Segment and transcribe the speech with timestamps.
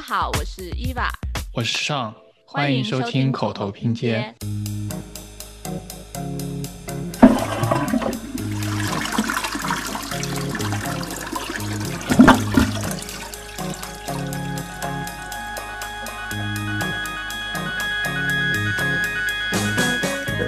[0.00, 1.10] 家好，我是伊娃，
[1.52, 2.14] 我是尚，
[2.46, 4.34] 欢迎收听口头拼接。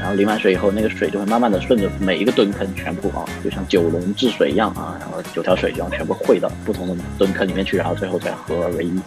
[0.00, 8.98] 然后淋完水以后，那个水就会慢慢的顺着每一个蹲坑全部啊，就像九龙治水一样啊，然后九条水就全部汇到不同的蹲坑里面去，然后最后再合二为一。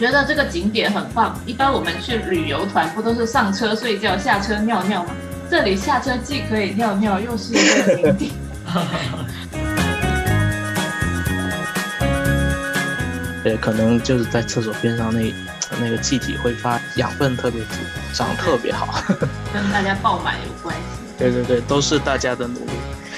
[0.00, 1.38] 觉得这个景点很棒。
[1.44, 5.10] 一般我们去旅游团不都是上车睡觉，下车尿尿吗？
[5.50, 8.30] 这里下车既可以尿尿，又是一个景点。
[13.44, 15.34] 对，可能就是在厕所边上那
[15.78, 17.74] 那个气体挥发，养分特别足，
[18.14, 19.04] 长得特别好，
[19.52, 20.80] 跟大家爆满有关系。
[21.18, 22.70] 对对对，都是大家的努力。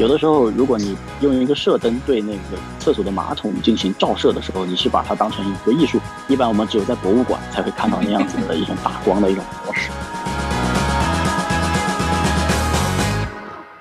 [0.01, 5.99] 有的时候，如果你用一个射灯对那个厕所的马桶进行照射的时候，你是把它当成一个艺术。
[6.27, 9.91] 一般我们只有在博物馆才会看到那样子的一种打光的一种模式。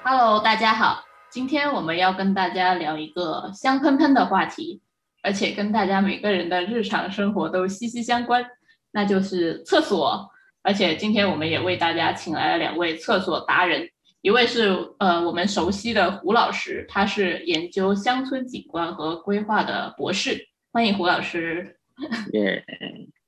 [0.05, 4.83] Hello，大家好，今天我们要跟大家聊一个香喷喷的话题，
[5.23, 8.45] 而且跟大家每个人的日常生活都息息相关，
[8.93, 10.29] 那就是厕所。
[10.63, 13.89] 而且今天我们也为大家请来了两位厕所达人。
[14.23, 14.69] 一位是
[14.99, 21.77] 呃我们熟悉的胡老师，他是研究乡村景观和规划的博士，欢迎胡老师。
[22.35, 22.65] 耶。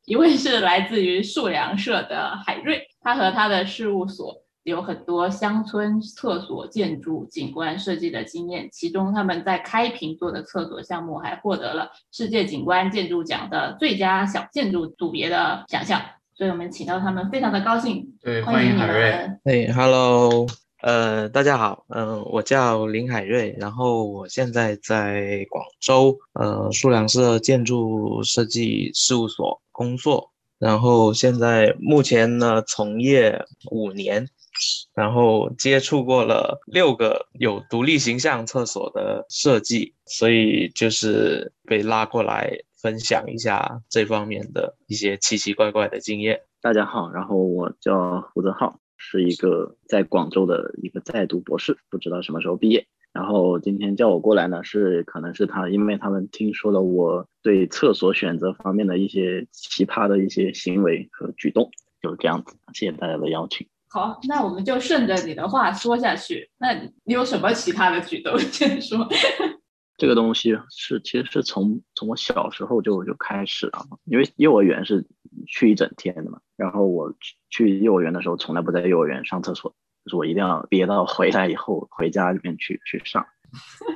[0.05, 16.03] 一位是来自于树粮社的海瑞，他和他的事务所有很多乡村厕所建筑景观设计的经验，其中他们在开平做的厕所项目还获得了世界景观建筑奖的最佳小建筑组别的奖项，
[16.35, 18.13] 所以我们请到他们非常的高兴。
[18.20, 19.11] 对，欢迎海瑞。
[19.45, 20.47] 哎，Hello。
[20.83, 34.27] 呃，大家好，嗯，我叫林海瑞，然后我现在在广州，呃，数量社建筑设计事务所工作，然后现在目前呢从业五年，
[34.93, 46.41] 然后接触过了六个有独立形象厕所的设计，所以就是被拉过来分享一下这方面的一些奇奇怪怪的经验。
[46.61, 48.82] 大家好，然后我叫胡德浩。
[49.05, 52.86] 是一个在广州的一个在读博士，不知道什么时候毕业。
[53.13, 61.68] 然后今天叫我过来呢，是可能是他，因为他们听说了我对厕所选择方面的一些奇葩的一些行为和举动，
[62.01, 62.57] 就是这样子。
[62.73, 63.67] 谢谢大家的邀请。
[63.90, 66.48] 好，那我们就顺着你的话说下去。
[66.58, 66.73] 那
[67.05, 69.07] 你有什么其他的举动先说？
[69.98, 75.07] 这个东西是其实是从从我小时候就就开始了，因为幼儿园是
[75.47, 76.41] 去一整天的嘛。
[76.57, 83.27] 然后我去去幼儿园的时候，从来不在幼儿园上厕所，就是我一定要憋到回来以后回家里面去去上。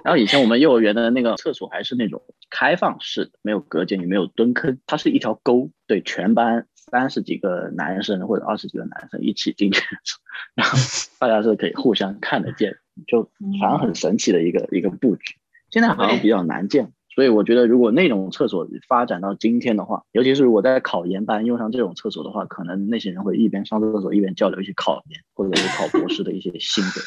[0.05, 9.81] 然后以前我们幼儿园的那个厕所还是那种开放式的，没有隔间，也没有蹲坑，它是一条沟，对，全班三十几个男生或者二十几个男生一起进去，
[10.55, 10.77] 然后
[11.19, 12.77] 大家是可以互相看得见，
[13.07, 15.37] 就反正很神奇的一个一个布局。
[15.71, 27.01] 现在好像比较难见，所以我觉得如果那种厕所发展到今天的话，尤其是我在考研班用上这种厕所的话，可能那些人会一边上厕所一边交流一些考研或者是考博士的一些心得。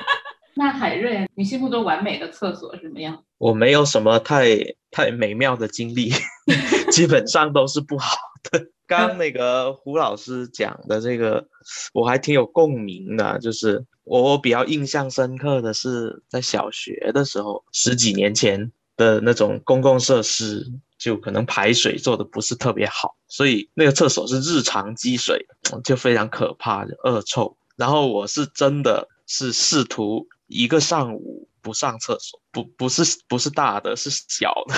[0.56, 3.22] 那海瑞，你心目中完美的厕所什么样？
[3.36, 4.56] 我没有什么太
[4.90, 6.10] 太美妙的经历，
[6.90, 8.16] 基本上都是不好
[8.50, 8.66] 的。
[8.86, 11.46] 刚那个胡老师讲的这个，
[11.92, 13.84] 我还挺有共鸣的，就是。
[14.02, 25.46] 我比较印象深刻的是，在小学的时候，十几年前的那种公共设施，就可能排水做的不是特别好，所以那个厕所是日常积水，
[25.82, 27.56] 就非常可怕，的恶臭。
[27.76, 34.74] 然后我是真的是试图一个上午不上厕所，不不是不是大的，是小的，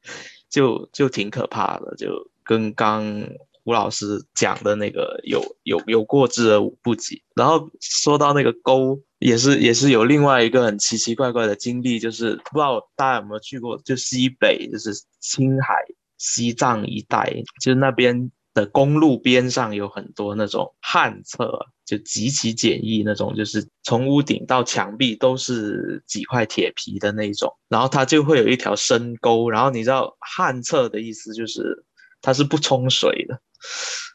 [0.50, 3.26] 就就挺可怕的，就跟刚。
[3.64, 15.74] 吴老师讲的那个有有有过之而无不及，然后说到那个沟，也是也是有另外一个很奇奇怪怪的经历，就是不知道大家有没有去过，就西北，就是青海、
[16.18, 17.32] 西藏一带，
[17.62, 31.84] 就是那边的公路边上有很多那种旱厕，就极其简易那种，就是从屋顶到墙壁都是几块铁皮的那种，然后它就会有一条深沟，然后你知道旱厕的意思就是
[32.20, 33.40] 它是不冲水的。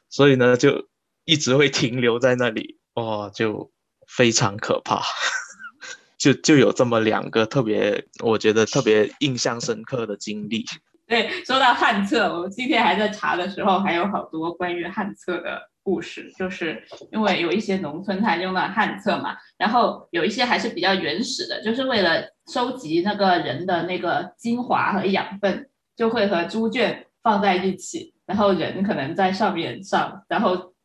[0.09, 0.87] 所以呢，就
[1.25, 3.71] 一直会停留在那里，哇，就
[4.07, 5.01] 非常可怕。
[6.17, 10.65] 就就有这么两个特别，我觉得特别印象深刻的经历。
[11.05, 16.83] 对，说到旱厕，我今天还在查的时候，还有好多关于旱厕的故事，就是
[17.13, 30.75] 因为有一些农村它用了旱厕嘛，然后有一些还是比较原始的，就是为了收集那个人的那个精华和养分，就会和猪圈放在一起，然后人可能在上面上，然后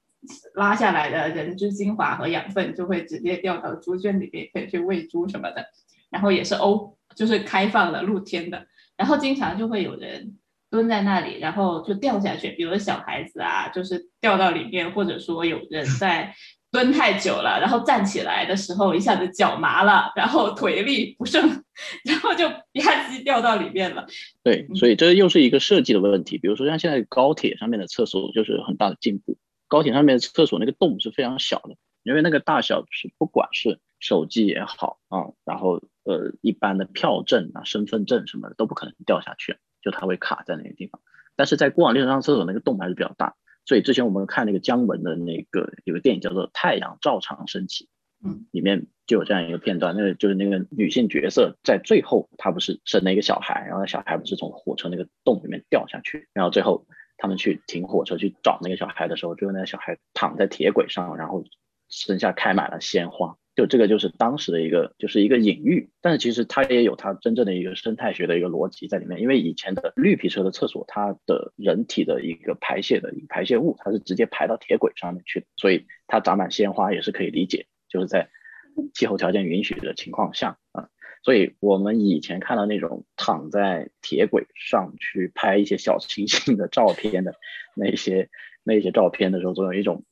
[0.55, 5.63] 拉下来的人之精华和养分就会直接掉到猪圈里面，可以去喂猪什么的，
[6.09, 8.67] 然后也是欧，就是开放的露天的，
[8.97, 10.39] 然后经常就会有人。
[10.71, 12.53] 蹲在那里，然后就掉下去。
[12.53, 16.35] 比如小孩子啊，就是掉到里面，或者说有人在
[16.71, 21.62] 蹲太久了，然后站起来的时候一下子脚麻了，然后腿力不胜，
[22.05, 22.63] 然后就吧
[23.09, 24.07] 唧掉到里面了。
[24.43, 26.39] 对，所以这又是一个设计的问题。
[26.39, 29.39] 比如说像现在高铁上面的厕所就是很大的进步，
[29.69, 39.57] 高铁上面的厕所那个洞是非常小的，因为那个大小是不管是手机也好啊，然后呃一般的票证啊、身份证什么的都不可能掉下去。
[39.85, 41.01] 就它会卡在那个地方，
[41.35, 43.35] 但是在过往列车上厕所那个洞还是比较大，
[43.65, 47.87] 所以之前我们看那个姜文的那个有个电影叫做《太阳照常升起》，
[48.25, 56.87] 嗯，里面就有这样一个片段，那个就是那个女性角色在最后她不是生了一个小孩，然后那小孩不是从火车那个洞里面掉下去，然后最后
[57.17, 61.45] 他们去停火车去找那个小孩的时候，最后那个小孩躺在铁轨上，然后
[61.89, 63.37] 身下开满了鲜花。
[63.55, 69.21] 就这个就是当时的一个就是一个隐喻，但是其实它也有它真正的一个生态学的一个逻辑在里面。
[69.21, 78.31] 因为以前的绿皮车的厕所，它的人体的一个排泄的一个排泄物，它是直接排到铁轨上面去，所以它长满鲜花也是可以理解，就是在
[78.95, 80.89] 气候条件允许的情况下啊。
[81.23, 87.35] 所以我们以前看到那种躺在铁轨上去拍一些小清新的照片的
[87.75, 88.31] 那些
[88.65, 90.05] 那些照片的时候，总有一种。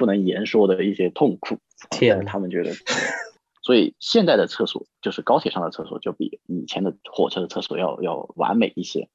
[0.00, 1.58] 不能言说的一些痛苦，
[1.90, 2.70] 天，他们觉得，
[3.64, 9.08] 所以现在的厕所就是高铁上的厕所，就比以前的火车的厕所要要完美一些。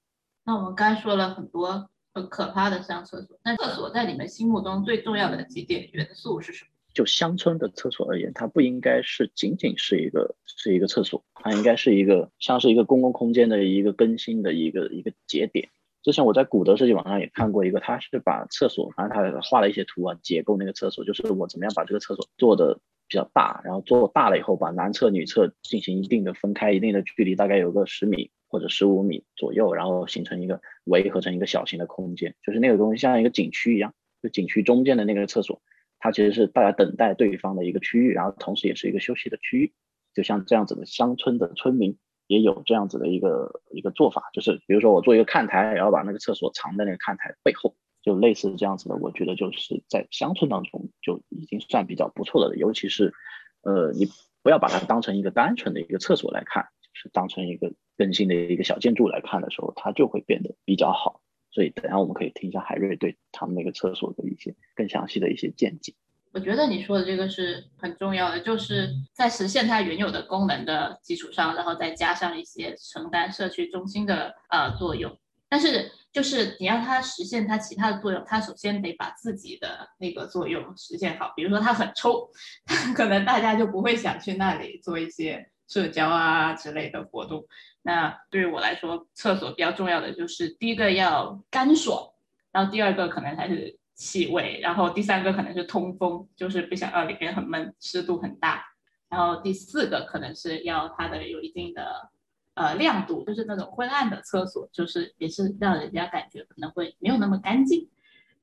[0.43, 6.71] 那我们刚才说了很多很可怕的上厕所，那厕所在你们心目中最重要的几点元素是什么？
[6.93, 15.69] 就乡村的厕所而言，它不应该是仅仅是一个是一个厕所，它应该是一个像是一个公共空间的一个更新的一个一个节点。
[16.03, 35.61] 之前我在古德设计网上也看过一个，他是把厕所，反正他画了一些图啊，结构那个厕所，就是我怎么样把这个厕所做的比较大，然后做大了以后，把男厕女厕进行一定的分开，一定的距离，大概有个十米或者十五米左右，然后形成一个围合成一个小型的空间，就是那个东西像一个景区一样，就景区中间的那个厕所，
[36.03, 39.73] 它其实是大家等待对方的一个区域，然后同时也是一个休息的区域，
[40.13, 41.97] 就像这样子的乡村的村民。
[42.27, 48.95] 也有这样子的一个一个做法，就是比如说我做一个看台，然后把那个厕所藏在那个看台背后，就类似这样子的。
[48.95, 52.55] 我觉得就是在乡村当中就已经算比较不错的了。
[52.55, 53.13] 尤其是，
[53.61, 54.07] 呃，你
[54.41, 61.19] 不要把它当成一个单纯的一个厕所来看，就是当成一个更新的一个小建筑来看的时候，它就会变得比较好。
[61.53, 65.93] 所以等下我们可以听一下海瑞对他们那个厕所的一些更详细的一些见解。
[66.31, 75.15] 我觉得你说的这个是很重要的，就是在实现它原有的功能的基础上，然后再加上一些承担社区中心的呃作用。
[75.47, 81.31] 但是，就是你让它实现它其他的作用，它首先得把自己的那个作用实现好。
[81.35, 82.27] 比如说，它很臭，
[82.97, 87.45] 可能大家就不会想去那里做一些社交啊之类的活动。
[87.81, 92.11] 那对于我来说，厕所比较重要的就是第一个要干爽，
[92.51, 93.79] 然后第二个可能才是。
[93.95, 98.65] 气味，然后第三个可能是通风，就是不想要里边很闷，湿度很大。
[99.07, 102.09] 然后第四个可能是要它的有一定的
[102.55, 107.87] 呃亮度，就是那种昏暗的厕所，就是也是让人家感觉可能会没有那么干净。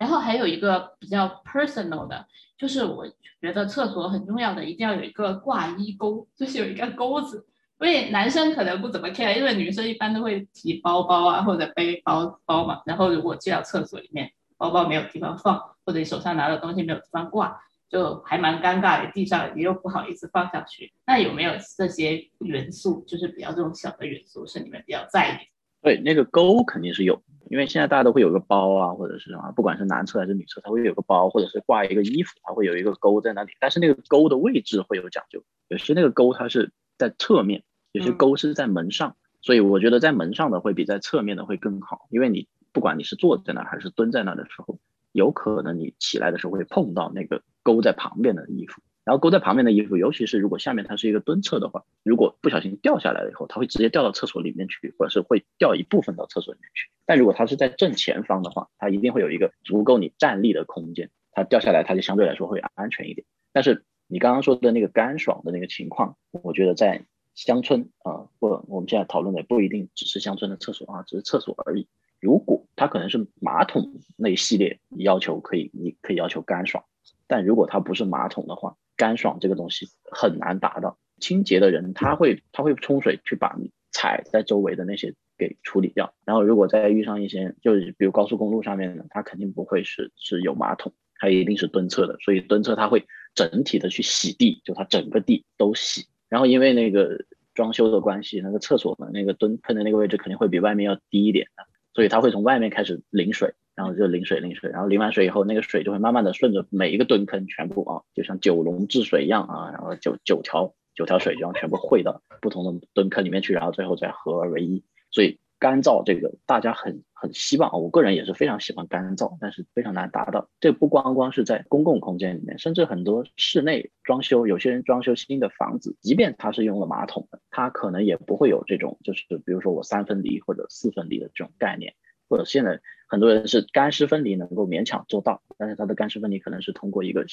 [0.00, 2.26] 然后还有一个比较 personal 的，
[2.58, 3.06] 就是我
[3.40, 7.46] 觉得厕所很重要的，一定要有一个挂衣钩，就是有一个钩子。
[7.78, 12.82] 因为男生可能不怎么 care，因为女生一般都会提包包啊或者背包包嘛。
[12.84, 14.32] 然后如果进到厕所里面。
[14.60, 19.10] 包包没有地方放，或者你手上拿的东西没有地方挂，就还蛮尴尬的。
[19.10, 25.48] 地上你又不好意思放下去，那有没有这些元素，就是比较这种小的元素，是你们比较在意？
[25.82, 33.52] 对，那个钩肯定是有，因为现在大家都会有个包啊，或者是什么，不管是男厕还是女厕，它会有个包，或者是挂一个衣服，它会有一个钩在那里。
[33.60, 42.48] 但是那个钩的位置会有讲究，有些那个钩它是在侧面，有些钩是在门上，所以我觉得在门上的会比在侧面的会更好，因为你。
[42.72, 44.78] 不管你是坐在那还是蹲在那的时候，
[45.10, 56.88] 有可能你起来的时候会碰到那个勾在旁边的衣服，然后勾在旁边的衣服，尤其是如果下面它是一个蹲厕的话，如果不小心掉下来了以后，它会直接掉到厕所里面去，或者是会掉一部分到厕所里面去。
[57.06, 63.26] 但如果它是在正前方的话，它一定会有一个足够你站立的空间，它掉下来它就相对来说会安全一点。
[63.52, 67.02] 但是你刚刚说的那个干爽的那个情况，我觉得在
[67.34, 71.88] 乡村啊，不，我们现在讨论的不一定只是乡村的厕所啊，只是厕所而已。
[72.20, 76.84] 如果它可能是马桶那一系列要求可以，你可以要求干爽，
[77.26, 80.98] 但如果它不是马桶的话，干爽这个东西很难达到。
[81.20, 86.12] 清洁的人他会他会冲水去把你踩在周围的那些给处理掉。
[86.26, 92.18] 然后如果再遇上一些就是比如高速公路上面的，它肯定不会是是有马桶，它一定是蹲厕的。
[92.20, 96.04] 所以蹲厕它会整体的去洗地，就它整个地都洗。
[96.28, 101.64] 然后因为那个装修的关系，那个厕所的那个蹲喷的那个位置肯定会比外面要低一点的，
[101.94, 103.54] 所以它会从外面开始淋水。
[103.76, 114.84] 然后就淋水淋水，然后淋完水以后，那个水就会慢慢的顺着每一个蹲坑全部啊，就像九龙治水一样啊，然后九九条九条水这样全部汇到不同的蹲坑里面去，然后最后再合而为一。
[115.10, 120.48] 所以干燥这个大家很很希望啊，我个人也是非常喜欢干燥，但是非常难达到。
[120.60, 131.94] 这不光光是在公共空间里面，甚至很多室内装修，有些人装修新的房子，即便他是用了马桶的，他可能也不会有这种，就是比如说我三分离或者四分离的这种概念。
[132.28, 137.26] 或者现在很多人是干湿分离能够勉强做到，但是它的干湿分离可能是通过一个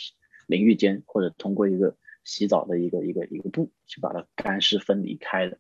[0.48, 5.60] 淋浴间或者通过一个洗澡的一个一个一个布去把它干湿分离开的。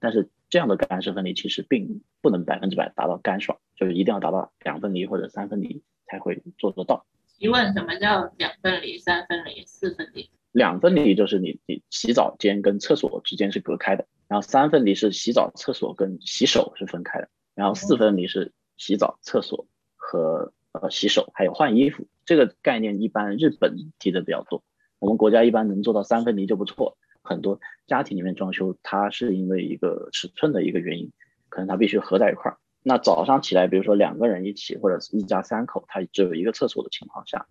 [0.00, 7.04] 但是这样的干湿分离其实并不能百分之百达到干爽，就是一定要达到两分离或者三分离才会做得到。
[7.36, 10.30] 提问：什么叫两分离、三分离、四分离？
[10.52, 18.50] 两分离就是你你洗澡间跟厕所之间是隔开的，然后三分离是洗澡、厕所跟洗手是分开的，然后四分离是。
[18.78, 19.66] 洗澡、厕所
[19.96, 24.62] 和呃洗手，还有换衣服，这个概念一般日本提的比较多。
[24.98, 26.96] 我们国家一般能做到三分离就不错。
[27.22, 31.12] 很多家庭里面装修，它是因为一个尺寸的一个原因，
[31.50, 32.58] 可能它必须合在一块儿。
[32.82, 37.46] 那早上起来，比如说两个人一起，或者是一家三口，他只有一个厕所的情况下，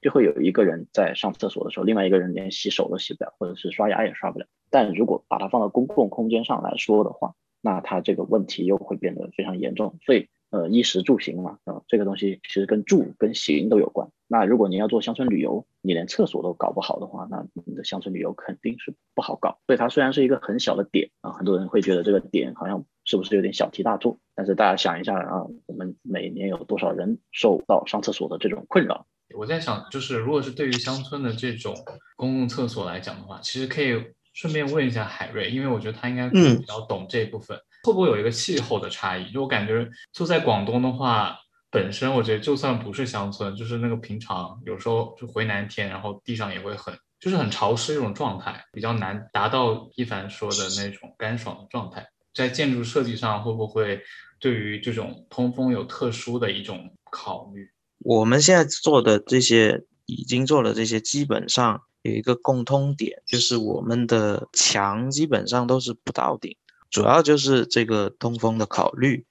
[0.00, 4.46] 就会有一个人在上厕所的时候，另外一个人连洗手都洗不了，或者是刷牙也刷不了。
[4.70, 9.98] 但如果把它放到公共空间上来说的话，那它这个问题又会变得非常严重。
[10.04, 10.28] 所以。
[10.52, 14.06] 呃，衣食住行嘛，啊，这个东西其实跟住跟行都有关。
[14.28, 19.58] 那如果你要做乡村旅游，你连厕所都搞不好的话，那你的乡村旅游肯定是不好搞。
[19.66, 24.18] 所以它虽然是一个很小的点啊，很多人会觉得这个点好像是不是有点小题大做？
[24.34, 29.06] 但是大家想一下啊，我们每年有多少人受到上厕所的这种困扰？
[29.34, 31.74] 我在想，就是如果是对于乡村的这种
[32.14, 34.04] 公共厕所来讲的话，其实可以
[34.34, 37.58] 顺便问一下海瑞，因为我觉得他应该比较懂这部分。
[37.82, 39.30] 会不会有一个气候的差异？
[39.32, 41.36] 就我感觉，就在广东的话，
[41.70, 52.06] 本身我觉得就算不是乡村，就是那个平常有时候就回南天，然后地上也会很，就是很潮湿这种状态，比较难达到一凡说的那种干爽的状态。
[52.34, 54.00] 在建筑设计上，会不会
[54.38, 57.70] 对于这种通风有特殊的一种考虑？
[57.98, 66.56] 我们现在做的这些，已经做了这些，基本上有一个共通点，就是我们的墙基本上都是不到顶。
[66.92, 69.24] 主要就是这个通风的考虑，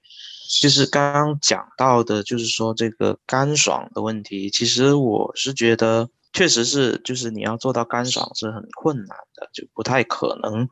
[0.60, 4.50] 就是刚刚讲到的，就是说这个干爽的问题。
[4.50, 10.68] 其实我是觉得，确实是，就是你要做到干爽是很困难的，就不太可能。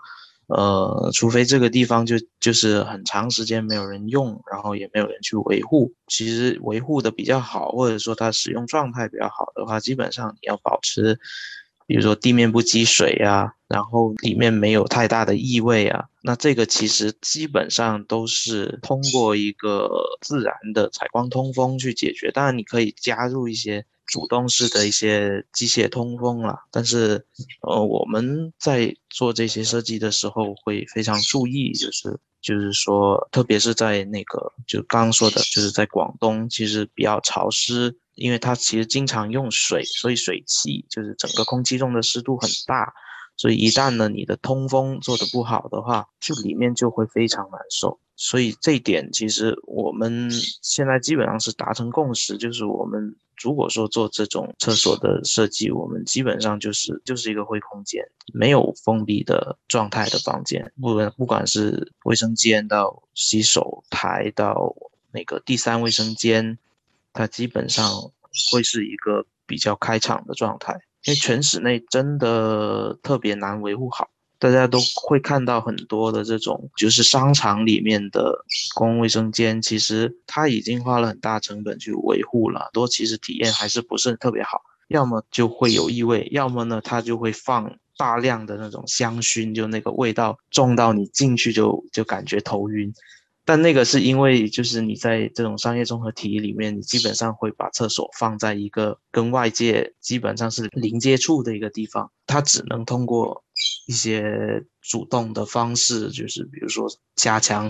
[0.49, 5.92] 呃，除非这个地方就就是很长时间没有人用，然后也没有人去维护。
[6.09, 11.20] 其实维护的比较好，或者说它使用状态比较好的话，基本上你要保持。
[11.87, 19.89] 比如说地面不积水啊，然后里面没有太大的异味啊，那这个其实基本上都是通过一个
[20.21, 22.31] 自然的采光通风去解决。
[22.31, 27.27] 当然你可以加入一些主动式的一些机械通风了，但是
[27.62, 37.97] 呃我们在做这些设计的时候会非常注意，就是就是说，特别是在那个就刚刚说的，就是在广东其实比较潮湿。
[38.17, 42.93] 因为它其实经常用水，所以水汽就是整个空气中的湿度很大，
[43.40, 47.99] 所以一旦呢你的通风做得不好的话，就里面就会非常难受。
[48.16, 50.30] 所以这一点其实我们
[50.61, 58.04] 现在基本上是达成共识，就是我们如果说做这种厕所的设计，我们基本上就是就是一个灰空间，
[58.35, 64.76] 没有封闭的状态的房间，不管不管是卫生间到洗手台到
[65.12, 66.59] 那个第三卫生间。
[67.12, 67.90] 它基本上
[68.52, 74.09] 会是一个比较开敞的状态，因为全室内真的特别难维护好。
[74.38, 78.35] 大家都会看到很多的这种，就是商场里面的
[78.75, 84.62] 公共卫生间，其实它已经花了很大成本去维护了，多其实体验还是不是特别好。
[84.88, 92.90] 要么就会有异味，要么呢它就会放大量的那种香薰，就那个味道重到你进去就就感觉头晕。
[93.50, 103.42] 但那个是因为，就是你在这种商业综合体里面，你基本上会把厕所放在一个跟外界基本上是零接触的一个地方，它只能通过
[103.88, 107.69] 一些主动的方式，就是比如说加强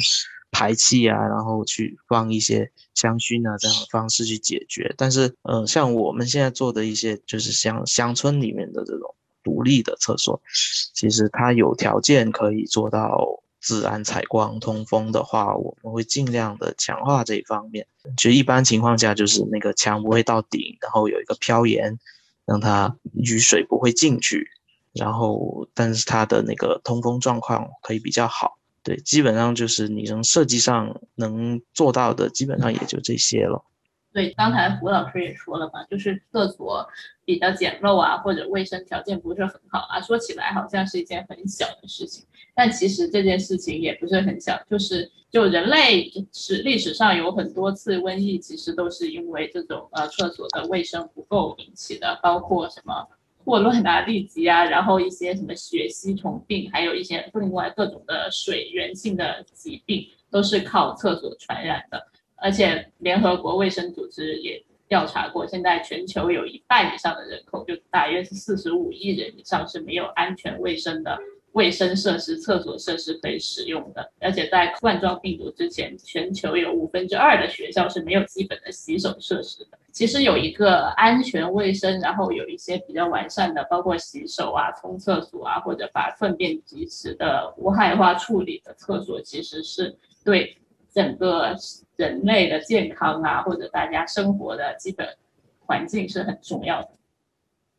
[0.51, 4.95] 排气啊，然后去放一些香薰啊这样的方式去解决。
[4.99, 10.43] 但是，呃，像我们现在做的一些，就是像乡村里面的这种独立的厕所，
[10.93, 13.27] 其实它有条件可以做到
[13.61, 17.87] 自然采光、通风的话，我们会尽量的强化这一方面。
[18.17, 21.99] 其实一般情况下，就是那个墙不会到顶，然后有一个飘檐，
[22.47, 24.49] 让它雨水不会进去，
[24.95, 28.59] 然后但是它的那个通风状况可以比较好。
[28.83, 33.63] 对，基本上就是你从设计上能做到的，基本上也就这些了。
[34.13, 36.89] 对，刚才胡老师也说了嘛，就是厕所
[37.31, 40.01] 比较简陋啊，或者卫生条件不是很好啊。
[40.01, 44.61] 说起来好像是一件很小的事情，但其实这件事情也不是很小。
[44.69, 53.07] 就是就人类史历史上有很多次瘟疫，其实都是因为这种呃厕所的卫生不够引起的，包括什么。
[53.43, 62.07] 霍乱啊、痢疾啊，然后一些什么血吸虫病，还有一些另外各种的水源性的疾病，都是靠厕所传染的。
[62.37, 71.17] 而且联合国卫生组织也调查过，现在全球有一半以上的人口，就大约是四十五亿人以上是没有安全卫生的。
[71.53, 79.77] 卫生设施、厕所设施可以使用的，而且在冠状病毒之前，全球有五分之二的学校是没有基本的洗手设施的。
[79.91, 90.57] 其实有一个安全卫生，然后有一些比较完善的，包括洗手啊、冲厕所啊，或者把粪便及时的无害化处理的厕所，其实是对
[90.93, 91.57] 整个
[91.97, 95.07] 人类的健康啊，或者大家生活的基本
[95.61, 96.91] 环境是很重要的。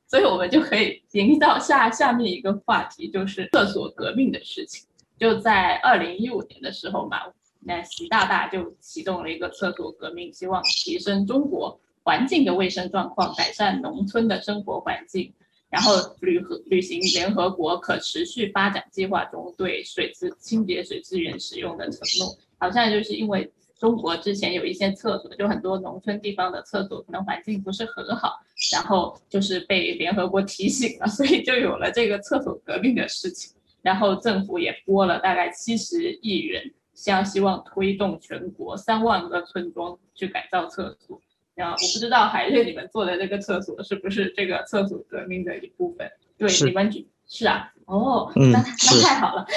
[0.08, 4.86] 所以我们就可以引到下下面一个话题，就是厕所革命的事情。
[5.18, 7.20] 就在二零一五年的时候嘛，
[7.60, 15.32] 那习大大就启动了一个厕所革命，希望提升中国环境的卫生状况，改善农村的生活环境，
[15.70, 22.36] 然后履合履行联合国可持续发展计划中对水资清洁水资源使用的承诺。
[22.62, 23.52] 好像就是因为。
[23.82, 28.40] 中国之前有一些厕所，就很多农村地方的厕所可能环境不是很好，
[28.72, 33.52] 然后就是被联合国提醒了，所以就有了这个厕所革命的事情。
[33.82, 36.62] 然后政府也拨了大概七十亿元，
[36.94, 41.20] 像希望推动全国三万个村庄去改造厕所。
[41.56, 46.08] 然后我不知道海瑞你们做的这个厕所是不是这个厕所革命的一部分？
[46.38, 46.88] 对，你们
[47.28, 49.48] 是啊，哦，那那太好了。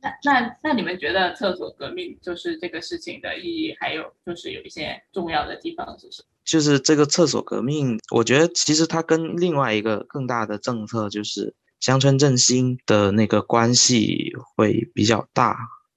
[0.00, 6.28] 那那那你们觉得厕所革命就是这个事情的意义，还有就是有一些重要的地方是什么？
[6.44, 15.56] 就是这个厕所革命，我觉得其实它跟另外一个更大的政策，就是乡村振兴的那个关系会比较大，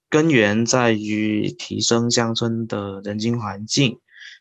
[0.10, 4.00] 根源在于提升乡村的人均环境，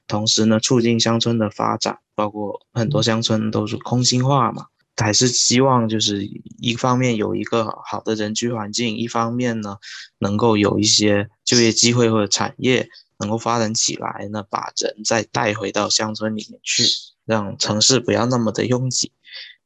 [0.09, 4.67] 同时呢促进乡村的发展，包括很多乡村都是空心化嘛。
[5.01, 9.79] 还是希望就是一方面有一个好的人居环境，一方面呢
[10.19, 12.87] 能够有一些就业机会或者产业
[13.19, 16.85] 能够发展起来，呢把人再带回到乡村里面去，
[17.25, 19.11] 让城市不要那么的拥挤。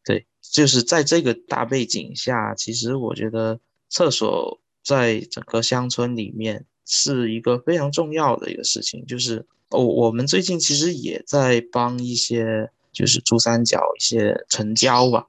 [0.05, 9.05] 对，就是在这个大背景下，其实我觉得厕所在整个乡村里面是一个非常重要的一个事情。
[9.07, 12.71] 就是我我们最近其实也在帮一些。
[12.95, 15.27] 就是珠三角一些城郊吧，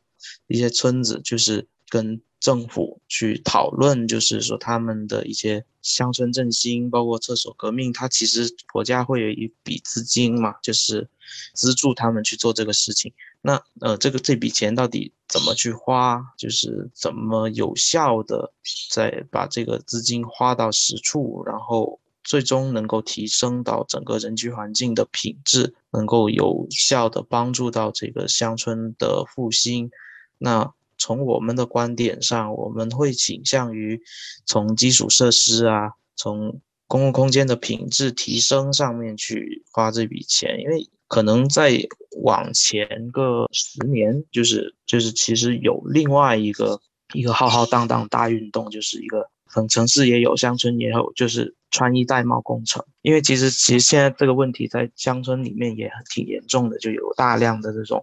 [0.47, 11.09] 一些村子，就是跟政府去讨论，就是说他们的一些乡村振兴，包括厕所革命，它其实国家会有一笔资金嘛，就是
[11.53, 13.11] 资助他们去做这个事情。
[13.41, 18.53] 那呃，这个这笔钱到底怎么去花，就是怎么有效的
[18.91, 21.99] 再把这个资金花到实处，然后。
[22.25, 29.91] 最终能够提升到整个人居环境的品质，能够有效的帮助到这个乡村的复兴。
[30.39, 34.01] 那从我们的观点上，我们会倾向于
[34.45, 41.79] 从基础设施啊，从公共空间的品质提升上面去花这笔钱，因为可能在
[42.23, 46.81] 往前个十年，就是就是其实有另外一个
[47.13, 49.29] 一个浩浩荡荡大运动，就是一个。
[49.47, 52.85] 很城市也有，乡村也有，就是穿衣戴帽工程。
[53.01, 58.01] 因为其实其实现在这个问题在乡村里面也挺严重的，就有大量的这种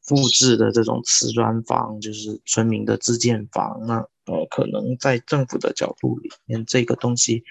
[0.00, 3.84] 复制的这种瓷砖房，就是村民的自建房。
[3.86, 7.44] 那呃，可能在政府的角度里面，这个东西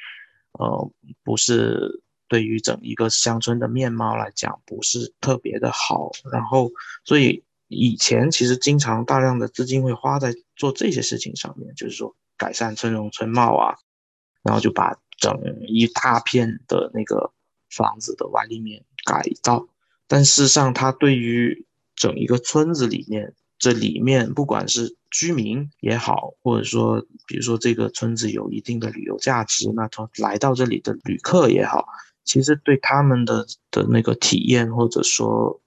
[0.54, 0.92] 呃
[1.24, 6.10] 不是对于整一个乡村的面貌来讲不是特别的好。
[6.32, 6.72] 然后
[7.06, 12.16] 所以以前其实经常大量的资金会花在做这些事情上面，就是说。
[12.38, 13.76] 改善村容村貌啊，
[14.42, 17.32] 然后就把整一大片的那个
[17.70, 19.68] 房子的外立面改造，
[20.08, 31.88] 但事实上，它对于整一个村子里面这里面不管是居民也好，或者说比如说这个村子有一定的旅游价值，那他来到这里的旅客也好，
[32.24, 35.62] 其实对他们的的那个体验或者说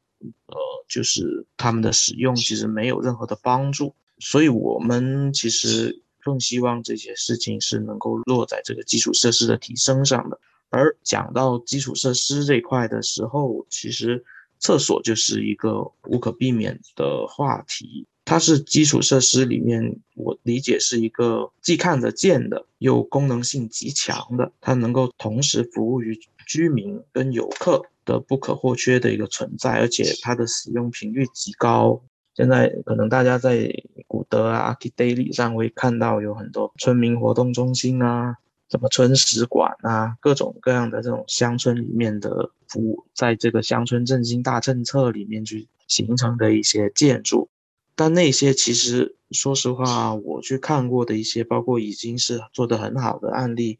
[0.46, 0.56] 呃
[0.88, 3.94] 就是他们的使用，其实没有任何的帮助。
[4.18, 10.40] 所以我们其实更希望这些事情是能够落在这个基础设施的提升上的。
[10.70, 14.24] 而讲到基础设施这块的时候，其实
[14.58, 18.06] 厕所就是一个无可避免的话题。
[18.24, 32.02] 它是基础设施里面，我理解是一个既看得见的，又功能性极强的，它能够同时服务于居民跟游客的不可或缺的一个存在，而且它的使用频率极高。
[32.34, 33.72] 现在可能大家在
[34.06, 38.36] 古德啊、阿基 daily 上会看到有很多村民活动中心啊。
[38.70, 47.50] 什么村史馆啊，各种各样的这种乡村里面的服务，在这个乡村振兴大政策里面去形成的一些建筑，
[47.94, 53.78] 但那些其实说实话，我去看过的一些，包括已经是做的很好的案例，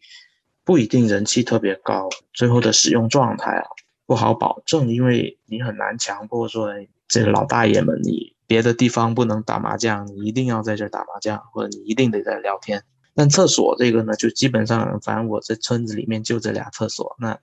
[0.64, 3.67] 不一定人气特别高，最后的使用状态啊
[4.07, 6.71] 不好保证，因为你很难强迫说
[7.09, 12.85] 这个老大爷们，你别的地方不能打麻将，你一定要在这打麻将，或者你一定得在聊天。
[13.12, 17.37] 但厕所这个呢，就基本上，反正我在村子里面就这俩厕所，那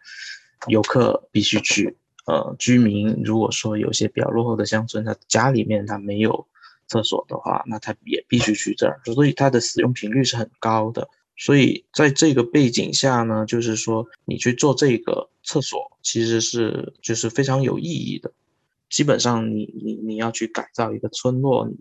[0.68, 1.98] 游客必须去。
[2.28, 6.48] 呃，居民如果说有些比较落后的乡村，他家里面他没有
[6.88, 11.10] 厕所的话，那他也必须去这儿，所以它的使用频率是很高的。
[11.36, 18.32] 所以在这个背景下呢，就是说你去做这个厕所，其实是就是非常有意义的。
[18.92, 21.78] 基本上，你你你要去改造一个村落，你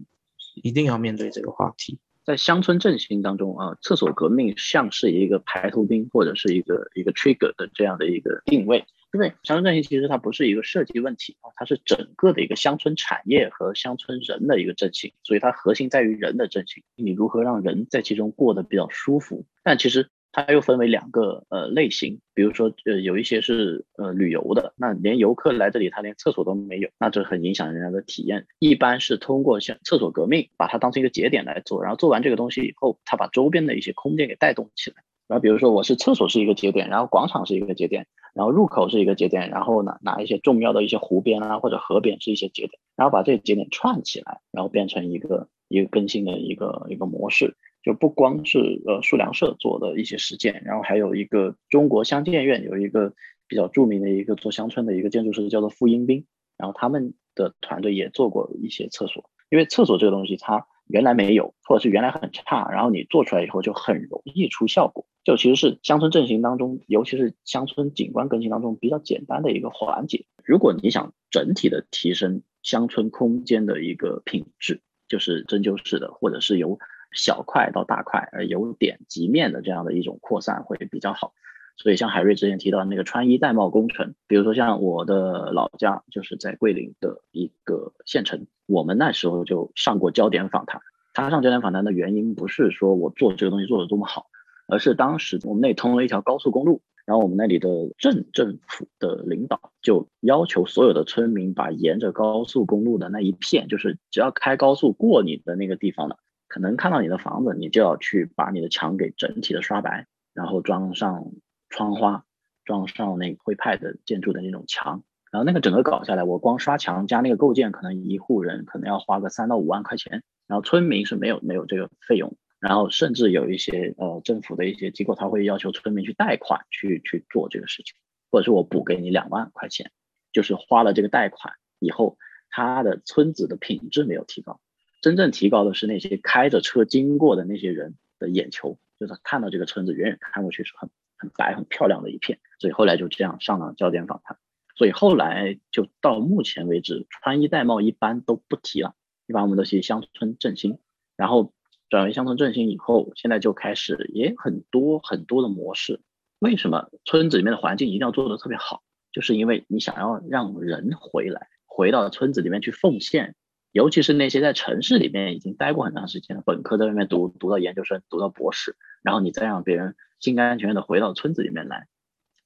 [0.62, 1.98] 一定要面对这个话题。
[2.24, 20.08] 在乡村振兴当中啊，厕所革命像是一个排头兵或者是一个一个 trigger 的这样的一个定位，因为乡村振兴其实它不是一个设计问题啊，它是整个的一个乡村产业和乡村人的一个振兴，所以它核心在于人的振兴，你如何让人在其中过得比较舒服，但其实。
[20.32, 28.46] 它又分为两个呃类型，比如说呃有一些是呃旅游的，那连游客来这里他连厕所都没有，那这很影响人家的体验。
[28.58, 35.02] 一般是通过像厕所革命，把它当成一个节点来做，然后做完这个东西以后，他把周边的一些空间给带动起来。
[35.26, 47.56] 然后比如说我是厕所是一个节点，然后广场是一个节点，然后入口是一个节点，然后呢拿一些重要的一些湖边啊或者河边是一些节点，然后把这些节点串起来，然后变成一个一个更新的一个一个模式。
[47.82, 53.14] 就不光是呃数量社做的一些实践，然后还有一个中国乡建院有一个
[53.48, 70.26] 比较著名的一个做乡村的一个建筑师叫做傅英斌，然后他们的团队也做过一些厕所，因为厕所这个东西它原来没有，或者是原来很差，然后你做出来以后就很容易出效果，就其实是乡村振兴当中，尤其是乡村景观更新当中比较简单的一个环节。
[70.44, 76.78] 如果你想整体的提升乡村空间的一个品质，就是针灸式的，或者是由
[77.12, 81.32] 小块到大块，而由点及面的这样的一种扩散会比较好。
[81.76, 90.82] 所以像海瑞之前提到那个穿衣戴帽工程，比如说像我的老家就是在桂林的一个县城，我们那时候就上过焦点访谈。
[91.14, 94.26] 他上焦点访谈的原因不是说我做这个东西做的多么好，
[94.68, 106.18] 而是当时我们那通了一条高速公路，然后我们那里的镇政府的领导就要求所有的村民把沿着高速公路的那一片，就是只要开高速过你的那个地方的。
[106.50, 111.30] 可能看到你的房子，你就要去把你的墙给整体的刷白，然后装上
[111.68, 112.24] 窗花，
[112.64, 127.94] 装上那个徽派的建筑的那种墙，然后那个整个搞下来，我光刷墙加那个构件，可能一户人可能要花个三到五万块钱，然后村民是没有没有这个费用，然后甚至有一些呃政府的一些机构，他会要求村民去贷款去去做这个事情，
[128.28, 129.92] 或者是我补给你两万块钱，
[130.32, 134.60] 就是花了这个贷款以后，他的村子的品质没有提高。
[135.00, 144.36] 真正提高的是那些开着车经过的那些人的眼球，就是看到这个村子远远看过去是很很白很漂亮的一片，所以后来就这样上了焦点访谈。
[144.76, 148.94] 所以后来就到目前为止，穿衣戴帽一般都不提了，
[149.26, 150.78] 一般我们都是乡村振兴。
[151.16, 151.52] 然后
[151.90, 156.00] 转为乡村振兴以后，现在就开始也很多很多的模式。
[156.38, 158.82] 为什么村子里面的环境一定要做得特别好？
[159.12, 163.34] 就是因为你想要让人回来，回到村子里面去奉献。
[163.72, 171.86] 尤其是那些在城市里面已经待过很长时间的本科在外面读读到研究生读到博士，然后你再让别人心甘情愿的回到村子里面来，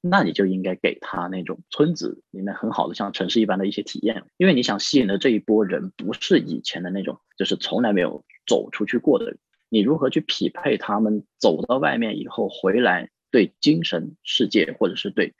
[0.01, 15.33] 那你就应该给他那种村子里面很好的像城市一般的一些体验，因为你想吸引的这一波人不是以前的那种就是从来没有走出去过的人，你如何去匹配他们走到外面以后回来对精神世界或者是对。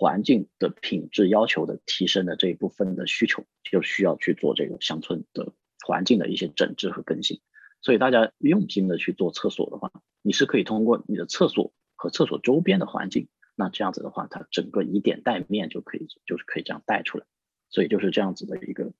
[0.00, 5.52] 环境的品质要求的提升的这一部分的需求，就需要去做这个乡村的
[5.84, 7.40] 环境的一些整治和更新。
[7.82, 9.90] 所以大家用心的去做厕所的话，
[10.22, 17.26] 你是可以通过你的厕所和厕所周边的环境，那这样子的话，它整个以点带面就可以，就是可以这样带出来。
[17.68, 18.92] 所以就是这样子的一个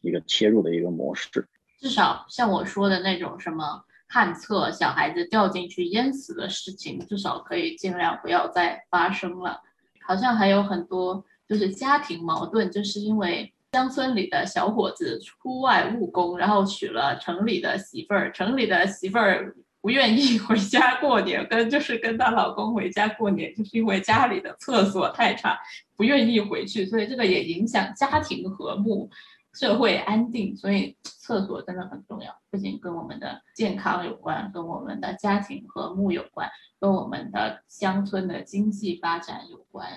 [0.00, 1.46] 一个切入的一个模式。
[1.78, 9.60] 至少像我说的那种什么旱厕，小孩子掉进去淹死的事情，至少可以尽量不要再发生了。
[10.06, 13.52] 好像还有很多就是家庭矛盾，就是因为。
[13.72, 18.32] 乡村里的小伙子出外务工，然后娶了城里的媳妇儿。
[18.32, 25.58] 城里的媳妇儿不愿意 回家过年，跟就是跟她老公回家过年，就是因为家里的厕所太差，
[25.94, 26.86] 不愿意回去。
[26.86, 29.10] 所以这个也影响家庭和睦、
[29.58, 30.56] 社会安定。
[30.56, 39.88] 所以厕所真的很重要，不仅跟我们的健康有关，跟我们的家庭和睦有关，跟我们的乡村的经济发展有关。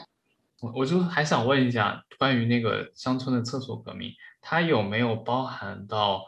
[0.61, 6.23] 我我就还想问一下，关于那个乡村的厕所革命，它有没有包含到，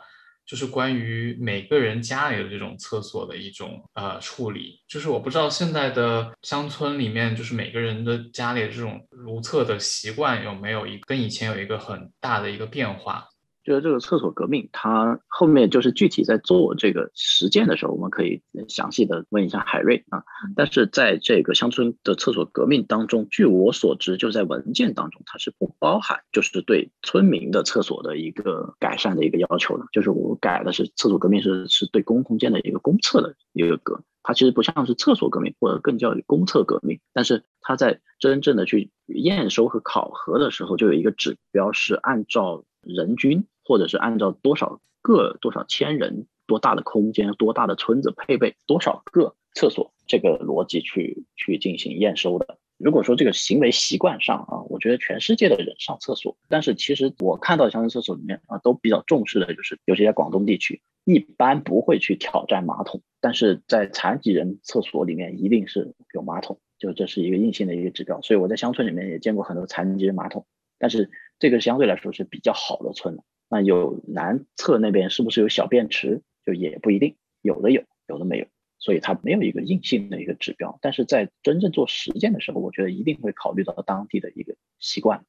[0.52, 4.82] 就是关于每个人家里的这种厕所的一种呃处理？
[4.86, 13.26] 就是我不知道现在的乡村里面，就是每个人的家里的这种如厕的习惯有没有一跟以前有一个很大的一个变化？
[13.64, 20.24] 就是这个厕所革命，它后面就是具体在做这个实践的时候，我们可以详细的问一下海瑞啊。
[20.56, 29.86] 但是在这个乡村的厕所革命当中，据我所知，就在文件当中，它是不包含就是对村民的厕所的一个改善的一个要求的。
[29.92, 43.46] 就是我改的是厕所革命是是对公共空间的一个公厕的一个革，它其实不像是厕所革命或者更叫公厕革命，但是它在真正的去验收和考核的时候，就有一个指标是按照人均。
[43.64, 52.58] 或者是按照多少个多少千人多大的空间多大的村子配备多少个厕所这个逻辑去去进行验收的。
[52.78, 68.20] 如果说这个行为习惯上啊，我觉得全世界的人上厕所，但是其实我看到乡村厕所里面啊都比较重视的就是，尤其在广东地区，一般不会去挑战马桶，但是在残疾人厕所里面一定是有马桶，就这是一个硬性的一个指标。
[68.22, 70.46] 所以我在乡村里面也见过很多残疾人马桶，
[70.80, 71.12] 但是
[71.42, 73.24] 这个相对来说是比较好的村了。
[73.50, 76.22] 那有南侧那边是不是有小便池？
[76.46, 78.46] 就也不一定，有的有，有的没有，
[78.78, 80.78] 所以它没有一个硬性的一个指标。
[80.84, 85.26] 但是在真正做实践的时候，我觉得一定会考虑到当地的一个习惯。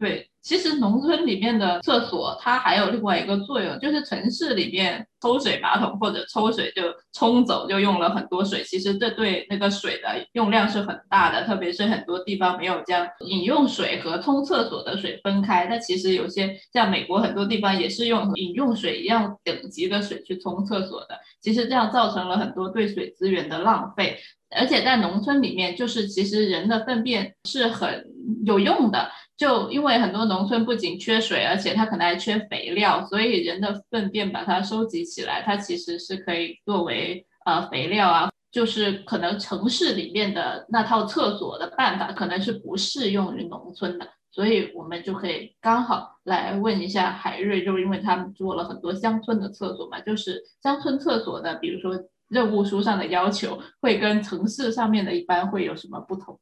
[0.00, 6.82] 对，其实农村里面的厕所它还有另外一个作用，就是城市里面抽水马桶或者抽水就
[7.12, 15.66] 冲走就用了很多水，其实这对那个水的用量是很大的，特别是很多地方没有将饮用水和冲厕所的水分开。
[15.66, 21.08] 那其实有些像美国很多地方也是用饮用水一样等级的水去冲厕所的，
[21.42, 24.18] 其实这样造成了很多对水资源的浪费。
[24.56, 28.04] 而且在农村里面，就是其实人的粪便是很
[28.44, 29.08] 有用的。
[29.40, 38.30] 就因为很多农村不仅缺水，而且它可能还缺肥料，所以人的粪便把它收集起来，它其实是可以作为呃肥料啊。
[38.52, 51.96] 就是可能城市里面的那套厕所的办法，可能是不适用于农村的，所以我们就可以刚好来问一下海瑞，就是因为他们做了很多乡村的厕所嘛，就是乡村厕所的，比如说
[52.28, 56.38] 任务书上的要求，会跟城市上面的一般会有什么不同？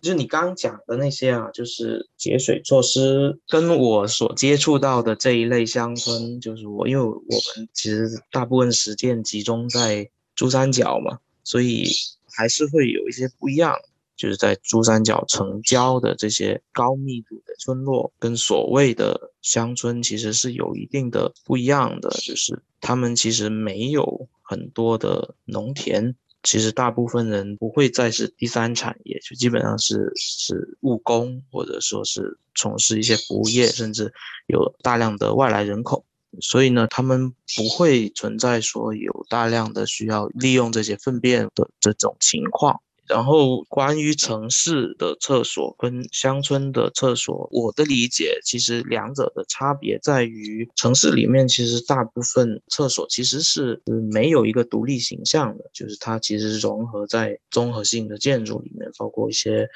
[0.00, 11.86] 就是你刚讲的那些啊，就是节水措施，跟我所接触到的这一类乡村，就是我，因为我们其实大部分实践集中在珠三角嘛，所以
[12.30, 13.74] 还是会有一些不一样。
[14.16, 26.16] 就是在珠三角城郊的这些高密度的村落，跟所谓的乡村其实是有一定的不一样的，就是他们其实没有很多的农田。
[26.50, 34.10] 其实大部分人不会再是第三产业，就基本上是是务工，或者说是从事一些服务业，甚至
[34.46, 36.06] 有大量的外来人口，
[36.40, 42.80] 所以呢，他们不会存在说有大量的需要利用这些粪便的这种情况。
[43.08, 53.80] 然后，关于城市的厕所跟乡村的厕所，我的理解其实两者的差别在于，城市里面其实大部分厕所其实是
[54.12, 59.68] 没有一个独立形象的，就是它其实是融合在综合性的建筑里面，包括一些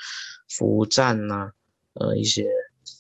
[0.49, 1.51] 服务站呐，
[1.95, 2.47] 呃，一些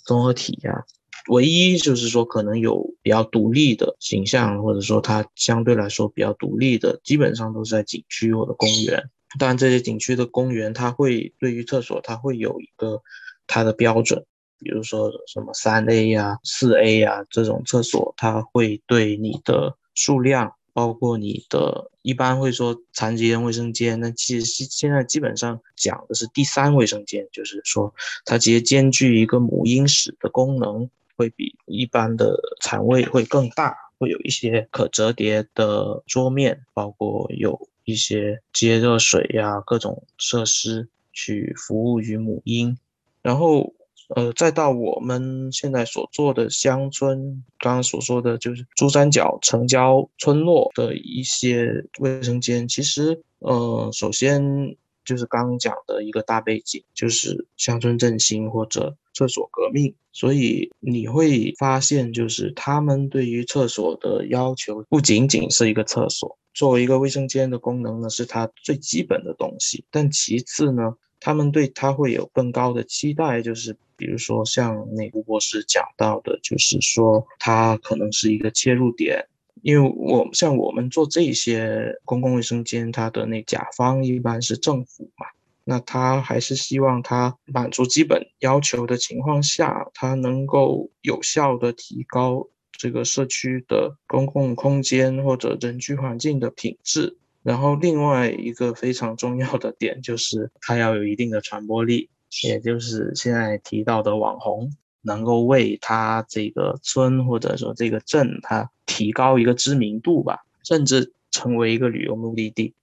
[0.07, 0.85] 综合体呀。
[1.29, 9.11] 唯一就是说可能有比较独立的形象，或者说它相对来说比较独立的，基本上都是在景区或者公园。
[9.39, 13.03] 但，这些景区的公园，它会对于厕所，它会有一个
[13.47, 14.25] 它的标准，
[14.59, 33.77] 比如说什么三 A 呀、四 A 呀这种厕所，它会对你的数量，包括你的，一般会说残疾人卫生间，那其实现在基本上讲的是第三卫生间，就是说它直接兼具一个母婴室的功能，会比一般的产卫会更大。
[33.99, 42.77] 会有一些可折叠的桌面，包括有一些接热水呀，各种设施去服务于母婴。
[43.23, 43.73] 然后，
[44.15, 54.77] 呃，再到我们现在所做的乡村，刚刚所说的就是珠三角城郊村落的一些卫生间，其实，呃，首先。
[55.05, 69.85] 就是刚刚讲的一个大背景，就是乡村振兴或者厕所革命，所以你会发现，就是他们对于厕所的要求不仅仅是一个厕所，作为一个卫生间的功能呢，是它最基本的东西。
[69.91, 79.27] 但其次呢，他们对它会有更高的期待，就是比如说像那吴博士讲到的，就是说它可能是一个切入点。
[79.61, 85.27] 因为我像我们做这些公共卫生间，它的那甲方一般是政府嘛，
[85.65, 97.17] 那他还是希望他满足基本要求的情况下，他能够有效的提高这个社区的公共空间或者人居环境的品质。
[97.45, 102.09] 然后另外一个非常重要的点就是，它要有一定的传播力，
[102.45, 104.73] 也就是现在提到的网红。
[105.03, 112.75] 能够为他这个村或者说这个镇，它提高一个知名度吧，甚至成为一个旅游目的地。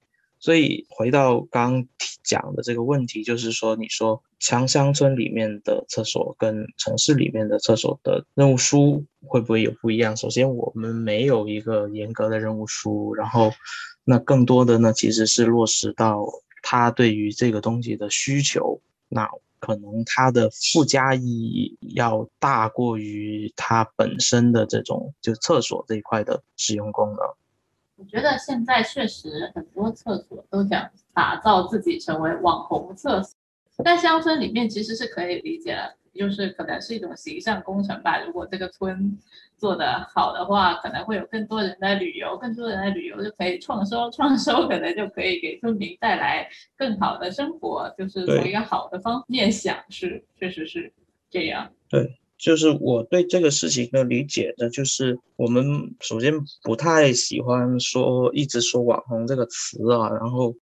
[0.42, 1.86] 所以回到刚
[2.24, 10.16] 讲的这个问题，就是说，你说强乡村里面的厕所跟城市里面的厕所的任务书会不会有不一样？
[10.16, 13.52] 首先，我们没有一个严格的任务书，然后，
[14.06, 16.26] 那更多的呢，其实是落实到
[16.64, 18.80] 他对于这个东西的需求。
[19.10, 19.30] 那
[19.60, 27.18] 可能它的附加意义要大过于它本身的这种就厕所这一块的使用功能。
[27.98, 33.36] 我觉得现在确实很多厕所都想打造自己成为网红厕所，
[33.84, 35.96] 在乡村里面其实是可以理解的。
[36.14, 38.22] 就是可能是一种形象工程吧。
[38.24, 39.18] 如果这个村
[39.58, 47.94] 做得好的话，可能会有更多人来旅游，更多人来旅游就可以创收，创收可能就可以给村民带来更好的生活。
[47.98, 50.92] 就是从一个好的方面想，是确实是
[51.30, 51.72] 这样。
[51.90, 60.56] 对，就是我对这个事情的理解呢，就是我们首先不太喜欢说一直说网红这个词啊，然后。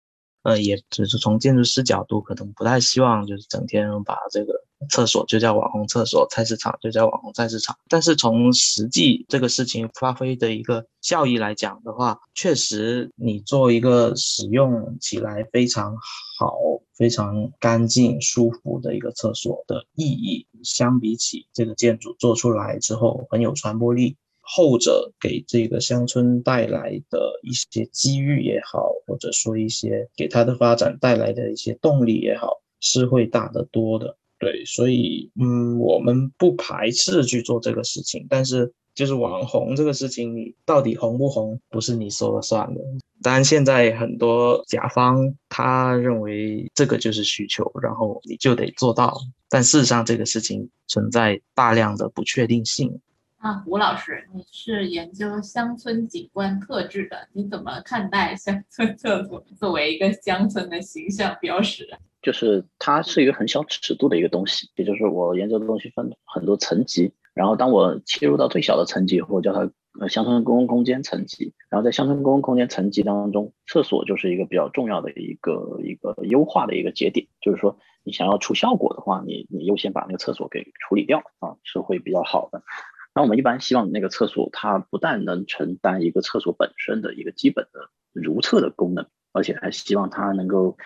[0.43, 4.53] 呃，也只是从建筑师角度，可能不太希望就是整天把这个
[4.89, 7.77] 厕所就叫网红厕所，菜市场就叫网红菜市场。
[7.89, 15.95] 但是从实际这个事情发挥的一个效益来讲的话，确实你做一个使用起来非常
[16.39, 16.57] 好、
[16.95, 24.15] 非常干净、舒服的一个厕所的意义，相比起这个建筑做出来之后很有传播力。
[24.49, 34.15] 后者给这个乡村带来的一些机遇也好，或者说一些给它的发展带来的一些动力也好，是会大得多的。
[34.39, 42.81] 对，所以嗯，我们不排斥去做这个事情，但是就是网红这个事情，你到底红不红，不是你说了算的。
[43.23, 49.17] 当然，现在很多甲方他认为这个就是需求，然后你就得做到，
[49.49, 52.99] 但事实上这个事情存在大量的不确定性。
[53.37, 61.87] 啊，吴老师，你是研究乡村景观特质的，你怎么看待乡村厕所作为一个乡村的形象标识？
[62.27, 82.61] 就是它是一个很小尺度的一个东西，也就是我研究的东西分很多层级，然后当我切入到最小的层级，或者叫它呃乡村公共空间层级，然后在乡村公共空间层级当中，厕所就是一个比较重要的一个一个优化的一个节点，就是说你想要出效果的话，你你优先把那个厕所给处理掉啊，是会比较好的。
[83.15, 90.77] 那我们一般希望那个厕所，它不但能承担一个厕所本身的一个基本的如厕的功能，而且还希望它能够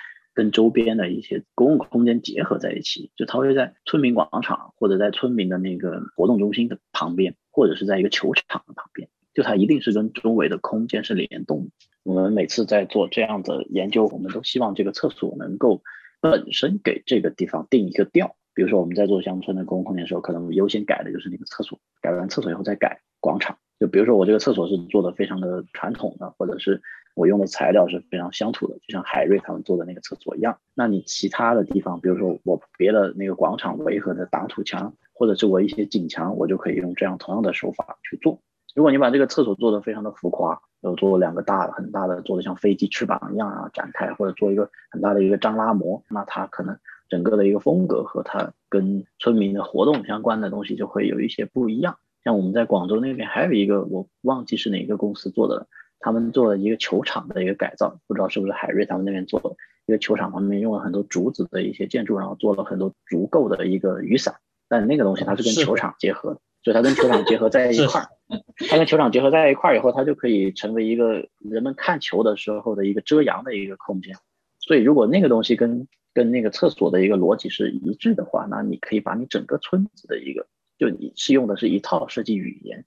[0.42, 3.12] 跟周边的一些公共空间结合在一起。
[3.16, 11.72] 就它会在村民广场，或者在村民的那个活动中心的旁边，或者是在一个球场的旁边，就它一定是跟周围的空间是联动的。
[12.04, 15.84] 我们每次在做这样的研究，我们都希望这个厕所能够
[16.20, 18.36] 本身给这个地方定一个调。
[18.56, 23.60] 比如说我们在做乡村的公共空间的时候，可能优先改的就是那个厕所，改完厕所以后再改广场。
[23.80, 26.82] 就比如说我这个厕所是做的非常的传统的，或者是
[27.16, 30.58] 我用的材料是非常乡土的，就像海瑞他们做的那个厕所一样。
[30.74, 38.40] 那你其他的地方，比如说我别的那个广场围合的挡土墙，或者是我一些景墙，我就可以用这样同样的手法去做。
[38.76, 46.78] 如果你把这个厕所做的非常的浮夸，有做两个大的很大的，做的像飞机翅膀一样啊展开，或者做一个很大的一个张拉模，那它可能。
[47.10, 51.98] 整个的一个风格和它跟村民的活动相关的东西就会有一些不一样。
[52.24, 55.68] 像我们在广州那边还有一个，我忘记是哪个公司做的，
[56.02, 59.56] 他们做了一个球场的一个改造，不知道是不是海瑞他们那边做的。
[59.88, 64.36] 一个球场旁边用了很多竹子的一些建筑，然后做了很多足够的一个雨伞，
[64.70, 68.08] 但那个东西它是跟球场结合的，所以它跟球场结合在一块儿，
[68.70, 74.16] 它跟球场结合在一块儿以后，它就可以成为一个人们看球的时候的一个遮阳的一个空间。
[74.60, 80.46] 所以，如果那个东西跟跟那个厕所的一个逻辑是一致的话，那你可以把你整个村子的一个，
[80.78, 82.86] 就你是用的是一套设计语言，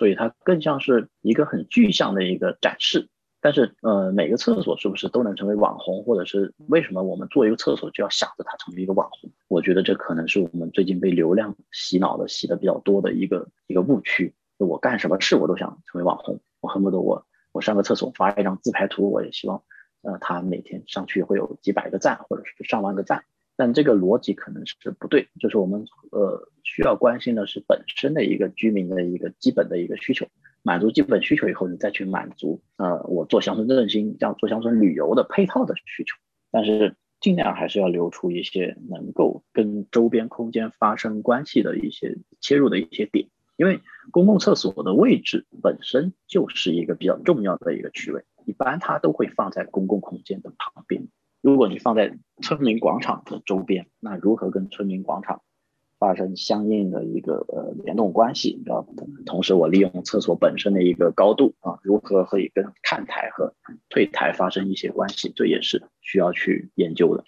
[0.00, 3.10] 所以它更像是一个很具象的一个展示。
[3.42, 9.30] 但是，呃，每个厕所是不是都能成为网红，或者是为什么我们做一个厕所就要想着它成为一个网红？
[9.48, 14.32] 我觉得这可能是我们最近被流量洗脑的洗的比较多的一个一个误区。
[14.56, 19.62] 我干什么事我都想成为网红，我恨不得我我上个厕所发一张自拍图，我也希望，
[20.00, 23.24] 呃，他每天上去会有几百个赞，或者是上万个赞。
[23.60, 30.26] 但这个逻辑可能是不对，就是我们呃需要关心的是本身的一个居民的一个基本的一个需求。
[30.62, 36.16] 满足基本需求以后，你再去满足呃，我做乡村振兴，这样做乡村旅游的配套的需求。
[36.50, 51.08] 但是尽量还是要留出一些能够跟周边空间发生关系的一些切入的一些点，因为公共厕所的位置本身就是一个比较重要的一个区位，一般它都会放在公共空间的旁边。
[51.40, 55.42] 如果你放在村民广场的周边，那如何跟村民广场？
[55.98, 58.86] 发生相应的一个呃联动关系，然后
[59.26, 63.52] 同时我利用厕所本身的一个高度啊，如何可以跟看台和
[63.90, 67.24] 退台发生一些关系，这也是需要去研究的。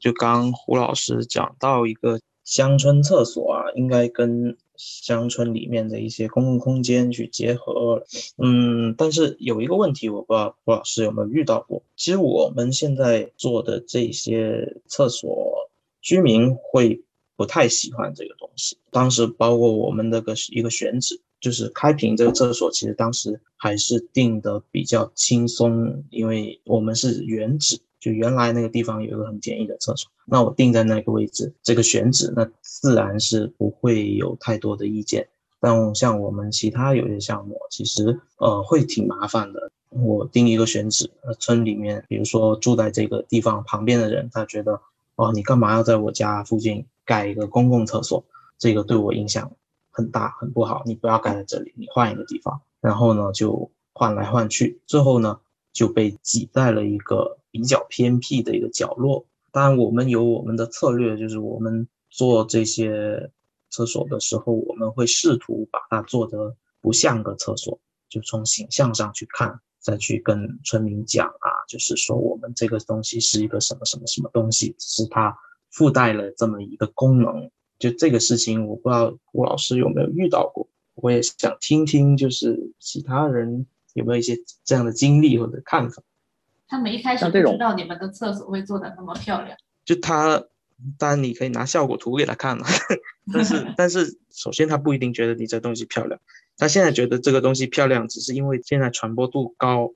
[0.00, 8.04] 就刚胡老师讲到一个乡村厕所啊，应该跟乡村里面的一些公共空间去结合。
[8.36, 11.82] 嗯，但是有一个问题，我不知道郭老师有没有遇到过。
[11.96, 15.70] 其实我们现在做的这些厕所，
[16.00, 17.02] 居民会。
[17.38, 18.78] 不太喜欢这个东西。
[18.90, 35.28] 当时包括我们那个一个选址，就是开平这个厕所，其实当时还是定的比较轻松，因为我们是原址，就原来那个地方有一个很简易的厕所，那我定在那个位置，这个选址，那自然是不会有太多的意见。
[35.60, 39.70] 但像我们其他有些项目，其实呃会挺麻烦的。
[39.90, 44.80] 我定一个选址，呃，村里面，比如说住在这个地方旁边的人，他觉得，
[45.14, 46.84] 哦，你干嘛要在我家附近？
[47.06, 48.24] 盖一个公共厕所，
[48.58, 49.52] 这个对我影响
[49.96, 50.82] 很大，很不好。
[50.84, 52.60] 你不要盖在这里，你换一个地方。
[52.82, 55.40] 然后呢，就换来换去，最后呢
[55.72, 59.24] 就被挤在了一个比较偏僻的一个角落。
[59.50, 63.30] 当然，我们有我们的策略，就是我们做这些
[63.70, 67.80] 厕所的时候，我们会试图把它做得不像个厕所，
[68.10, 75.34] 就从形象上去看，再去跟村民讲啊，就是说我们这个东西是一个什么什么什么东西，只是它。
[75.68, 86.02] 附带了这么一个功能，就这个事情，我不知道吴老师有没有遇到过，我也想听听，就是其他人有没有一些这样的经历或者看法。
[86.66, 90.42] 他们一开始不知道你们的厕所会做的那么漂亮，就他，
[90.98, 92.64] 当然你可以拿效果图给他看了，
[93.32, 96.18] 但是但是首先他不一定觉得你这东西漂亮，
[96.56, 99.92] 他现在觉得这个东西漂亮，只是因为现在传播度高，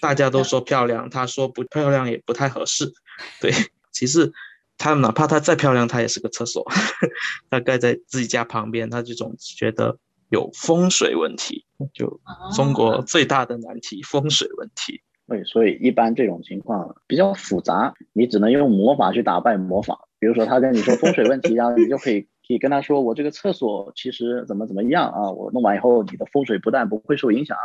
[0.00, 2.92] 大家都说漂亮，他说不漂亮也不太合适，
[3.40, 3.52] 对，
[3.90, 4.32] 其实。
[4.78, 6.64] 他哪怕他再漂亮，他也是个厕所。
[7.50, 9.98] 它盖在自己家旁边，他就总觉得
[10.30, 11.64] 有风水问题。
[11.92, 12.20] 就
[12.54, 15.00] 中国最大的难题，风水问题。
[15.26, 20.08] 对，所以一般这种情况比较复杂，你只能用魔法去打败魔法。
[20.18, 25.30] 比如说他跟你说风水问题，然后你就可以可以跟他说，我这个厕所其实怎么怎么样啊？
[25.30, 27.56] 我弄完以后，你的风水不但不会受影响。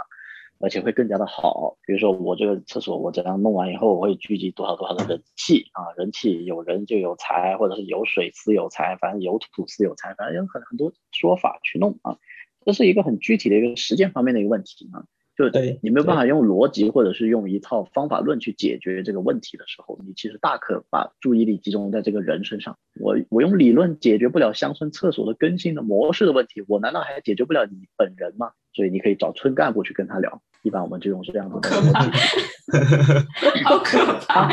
[0.61, 12.17] 而且会更加的好，比如说我这个厕所，我怎样弄完以后，我会聚集多少多少的人气啊，人气有人就有财，或者是有水私有财，反正有土私有财，反正有很很多说法去弄啊，
[12.65, 15.03] 这是一个很具体的一个实践方面的一个问题啊。
[15.49, 22.77] 就你没有办法用逻辑或者是用一套方法论去解决这个问题的时候，你其实大可把注意力集中在这个人身上。
[22.99, 28.51] 我我用理论解决不了乡村厕所的更新的模式的问题，我难道还解决不了你本人吗？
[28.73, 30.41] 所以你可以找村干部去跟他聊。
[30.63, 31.69] 一般我们就用这样子的。
[33.65, 34.49] 好可怕！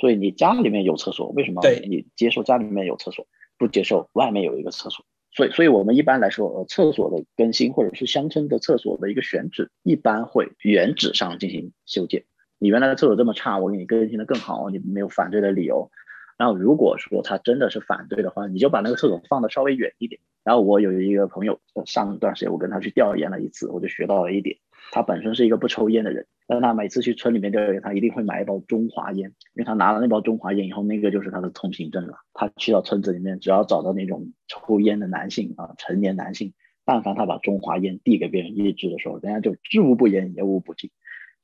[0.00, 3.26] 所以你家里面有厕所，为什么你接受家里面有厕所，
[3.58, 5.04] 不接受外面有一个厕所？
[5.38, 12.24] 所以，所以我们一般来说，呃，厕所的更新或者是乡村的厕所的一个选址，一般会原址上进行修建。
[12.58, 15.92] 你原来的厕所这么差，我给你更新的更好，你没有反对的理由。
[16.36, 20.20] 然后，如果说他真的是反对的话，你就把那个厕所放的稍微远一点。
[20.42, 24.56] 然后，我有一个朋友，上段时间我跟他去调研了一次，我就学到了一点。
[24.90, 32.14] 他本身是一个不抽烟的人，但他每次去村里面调研，他一定会买一包中华烟，因为他拿了那包中华烟以后，那个就是他的通行证了。
[32.32, 40.90] 他去到村子里面，只要找到那种抽烟的男性啊，成年男性，但凡他把中华烟递给别人一支的时候，人家就知无不言，言无不尽。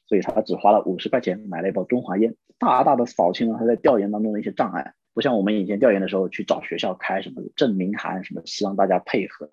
[0.06, 4.94] 所以他只花了五十块钱买了一包中华烟，大大的扫清了他在调研当中的一些障碍。
[5.14, 9.48] 不像我们以前调研的时候去找学校开什么证明函，什么希望大家配合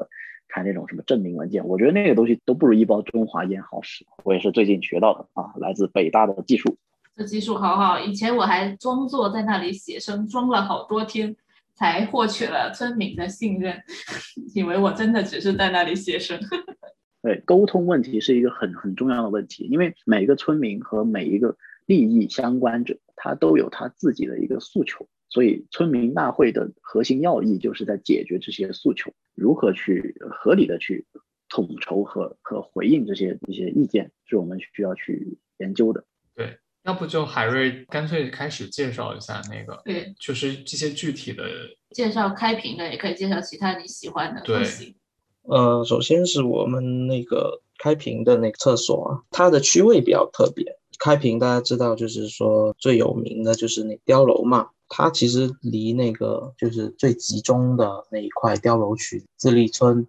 [0.48, 4.06] 开那种什么证明文件，我觉得那个东西都不如一包中华烟好使。
[4.24, 6.76] 我也是最近学到的啊，来自北大的技术。
[7.16, 11.36] 这技术好好，以前我还装作在那里写生，装了好多天
[11.76, 13.80] 才获取了村民的信任，
[14.56, 16.40] 以为我真的只是在那里写生。
[17.22, 21.56] 对，沟通问题是一个很很重要的问题，因为每一个村民和每一个
[21.86, 31.06] 利益相关者，他都有他自己的一个诉求，所以村民大会的核心要义就是在解决这些诉求，如何去合理的去
[31.50, 36.04] 统筹和和回应这些一些意见，是我们需要去研究的。
[36.36, 41.46] 对，要不就海瑞干脆开始介绍一下那个，对，就是这些具体的
[41.92, 44.96] 介绍开屏的，也可以介绍其他你喜欢的东西。
[45.44, 50.78] 呃，首先是我们那个开平的那个厕所啊，它的区位比较特别。
[51.00, 60.06] 开平大家知道，就是说最有名的就是那碉楼嘛，它其实离那个就是最集中的那一块碉楼区自立村，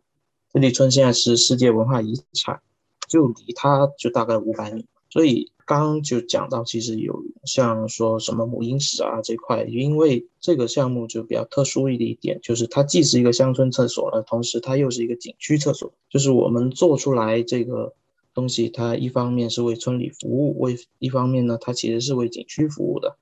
[0.53, 2.61] 自立村现在是世界文化遗产，
[3.09, 5.53] 就离它就大概五百米，所以。
[5.65, 15.93] 刚就讲到，其实有像说什么母婴室啊这块，因为这个项目就比较特殊一点，就是它既是一个乡村厕所了，同时它又是一个景区厕所。
[16.11, 17.95] 就是我们做出来这个
[18.35, 23.17] 东西，它一方面是为村里服务，为一方面呢，它其实是为景区服务的。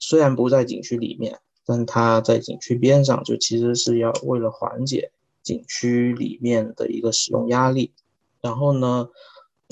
[0.00, 5.12] 虽然不在景区里面，但它在景区边上，就其实是要为了缓解
[5.44, 7.92] 景区里面的一个使用压力。
[8.40, 9.08] 然后呢？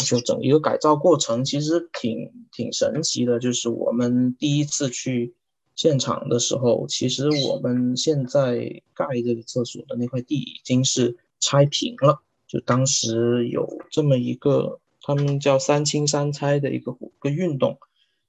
[0.07, 5.35] 就整一个改造过程其实挺挺神奇的，就是我们第一次去
[5.75, 12.23] 现场的时候，其实我们现在盖这个厕所的那块地已经是拆平了。
[12.47, 17.77] 就当时有这么一个，他们叫“三清三拆”的一个一个运动，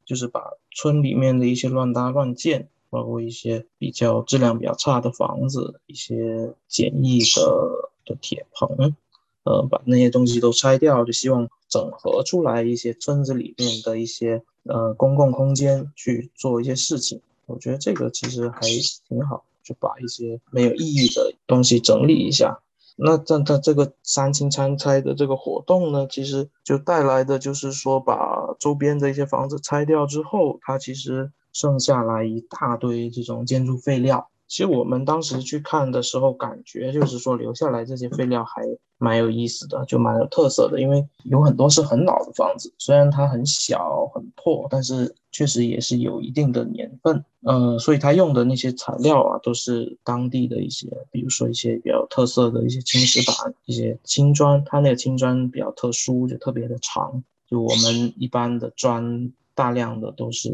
[0.10, 8.96] 就是把村里面的一些乱搭乱建，包括一些比较质量比较差的房子，一些简易的的铁棚。
[9.44, 17.22] 呃，把那些东西都拆掉，就希望整合出来一些村子里面的一些呃公共空间去做一些事情。
[17.46, 18.62] 我觉得这个其实还
[19.08, 22.60] 挺好，就把一些没有意义的东西整理一下。
[23.02, 34.30] 那在它这个三清三拆的这个活动呢，其实就带来的就是说，把周边的一些房子拆掉之后，它其实剩下来一大堆这种建筑废料。
[34.48, 38.64] 其实我们当时去看的时候，感觉就是说留下来这些废料还
[39.00, 40.80] 蛮有意思的，就蛮有特色的。
[40.80, 47.26] 因为有很多是很老的房子，虽然它很小很破，但是确实也是有一定的年份。
[47.42, 54.62] 呃，所以它用的那些材料啊，都是当地的一些，比如说一些比较特色的一些青石板、一些青砖。
[54.66, 60.50] 它那个青砖比较特殊，就特别的长，就我们一般的砖大量的都是。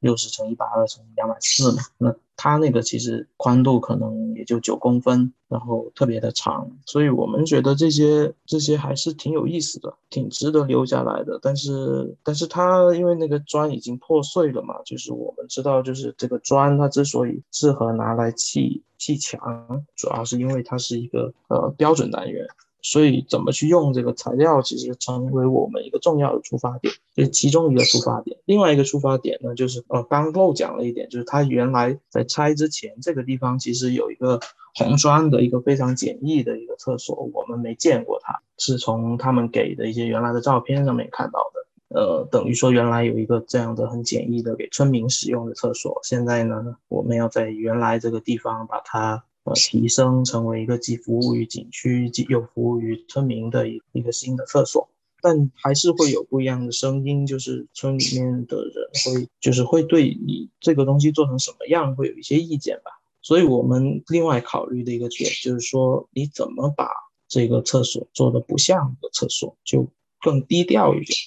[0.00, 11.38] 六十乘一百二乘两百四嘛，那它那个其实宽度可能也就九公分，然后特别的长，所以我们觉得这些这些还是挺有意思的，挺值得留下来的。
[11.42, 22.48] 但是但是它因为那个砖已经破碎了嘛，就是我们知道，就是这个砖它之所以适合拿来砌砌墙，主要是因为它是一个呃标准单元。
[22.82, 28.38] 所以怎么去用这个材料，其实成为我们一个重要的出发点，这是其中一个出发点。
[28.44, 34.40] 另外一个出发点呢，就是呃，刚漏讲了一点，就是它原来在拆之前，这个地方其实有一个
[34.74, 42.00] 红砖的一个非常简易的一个厕所，我们没见过它，是从他们给的一些原来的照片上面看到的。
[42.00, 49.24] 呃，等于说原来有一个这样的很简易的给村民使用的厕所，现在呢，我们要在原来这个地方把它。
[49.44, 54.88] 呃，提升成为一个既服务于景区，既又服务于村民的一一个新的厕所，
[55.22, 58.74] 但还是会有不一样的声音，就是村里面的人
[59.04, 62.90] 会，就是会对你这个东西做成什么样，会有一些意见吧。
[63.22, 66.88] 所以我们另外考虑的一个点就是说，你怎么把
[67.28, 69.88] 这个厕所做的不像个厕所，就
[70.20, 71.18] 更低调一点。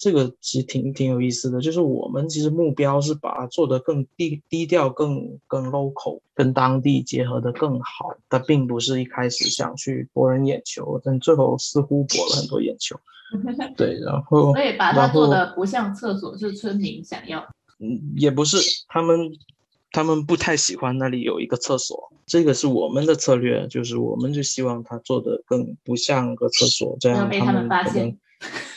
[0.00, 8.14] 这个其实挺挺有意思的，就是我们其实目标是把它做得更低低调、更更 local，跟当地结合的更好。
[8.30, 12.98] 它并不是一开始想去博人眼球，但最后似乎博了很多眼球。
[13.76, 17.46] 对，然后所以把它做的不像厕所，是村民想要。
[17.78, 18.56] 嗯，也不是，
[18.88, 19.30] 他们
[19.92, 22.10] 他们不太喜欢那里有一个厕所。
[22.24, 28.16] 这个是我们的策略，就是我们就希望他做的更不像个厕所，这样他们可能。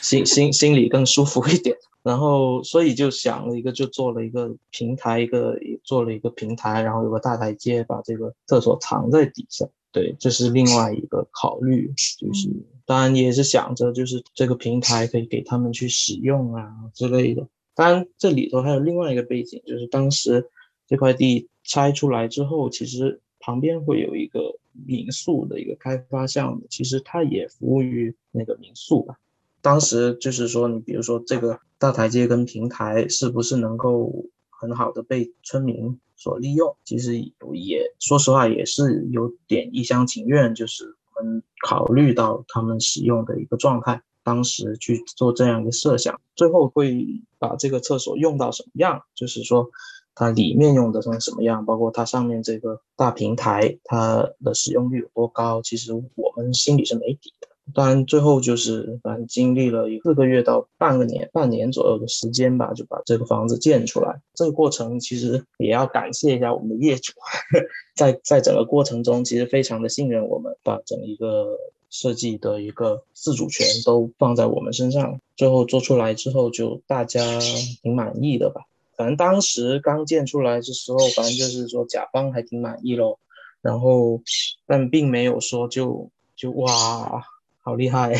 [0.00, 9.66] 心心心里更舒服一点，然后所以就想了一个，就做了一个平台，一个做了一个平台，然后有个大台阶，把这个厕所藏在底下。
[9.90, 12.50] 对，这是另外一个考虑，就是
[12.84, 17.46] 当然也是想着，就是这个平台可以给他们去使用啊之类的。
[17.76, 20.50] 当然这里头还有另外一个背景，就是当时
[20.86, 29.16] 这块地拆出来之后，其实旁边会有一个民宿的一个开发项目，其实它也服务于那个民宿吧。
[29.64, 36.76] 当时就是说，你比如说这个大台阶跟平台是不是能够很好的被村民所利用？
[36.84, 37.18] 其实
[37.54, 44.02] 也说实话也是有点一厢情愿，就是我们考虑到他们使用的一个状态。
[44.22, 47.06] 当时去做这样一个设想，最后会
[47.38, 49.00] 把这个厕所用到什么样？
[49.14, 49.70] 就是说，
[50.14, 57.48] 它里面用的成什么样，包括它上面这个大平台，它的使用率有多高，其实我们心里是没底的。
[57.72, 64.20] 当然，最后就是反正经历了四个月到半个年、半年左右的时间吧，就把这个房子建出来。
[64.34, 67.12] 这个过程其实也要感谢一下我们的业主，
[67.96, 71.56] 在在整个过程中，其实非常的信任我们，把整一个。
[71.90, 77.38] 设计的一个自主权都放在我们身上，最后做出来之后就大家
[77.84, 78.62] 挺满意的吧。
[78.96, 83.20] 反正当时刚建出来的时候，反正就是说甲方还挺满意咯。
[83.62, 84.20] 然后
[84.66, 87.24] 但并没有说就就哇
[87.64, 88.14] 好厉害，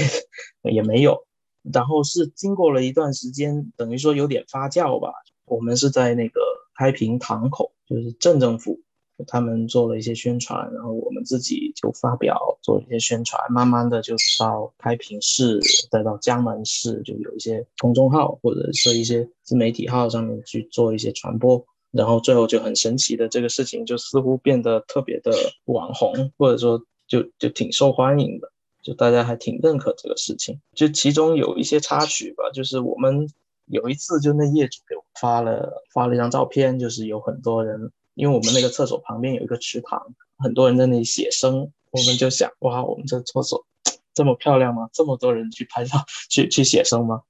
[0.63, 1.25] 也没有。
[1.73, 5.13] 然后是经过了一段时间，等于说有点发酵吧。
[5.45, 6.41] 我们是在那个
[6.77, 8.81] 开平堂口，就是镇政府。
[9.29, 25.31] 他们做了一些宣传，然后我们自己就发表做一些宣传，慢慢的就到开平市，再到江门市，就有一些公众号或者是一些自媒体号上面去做一些传播，然后最后就很神奇的这个事情就似乎变得特别的
[25.67, 28.51] 网红，或者说就就挺受欢迎的，
[28.85, 30.61] 就大家还挺认可这个事情。
[30.75, 33.29] 就其中有一些插曲吧，就是我们
[33.67, 37.91] 有一次就那业主给我发了发了一张照片，就是有很多人。
[38.15, 40.01] 因为我们那个厕所旁边有一个池塘，
[40.39, 43.67] 很多人在那里写生，我们就想，哇，我们这厕所
[44.15, 44.89] 这么漂亮吗？
[44.93, 45.99] 这么多人去拍照、
[46.31, 47.23] 去去写生吗？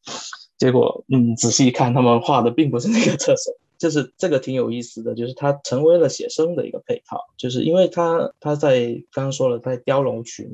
[0.59, 10.52] 结果，嗯，仔细一看，他们画的并不是那个厕所，就是这个挺有意思的，就是它成为了写生的一个配套，就是因为它它在刚刚说了，在碉楼群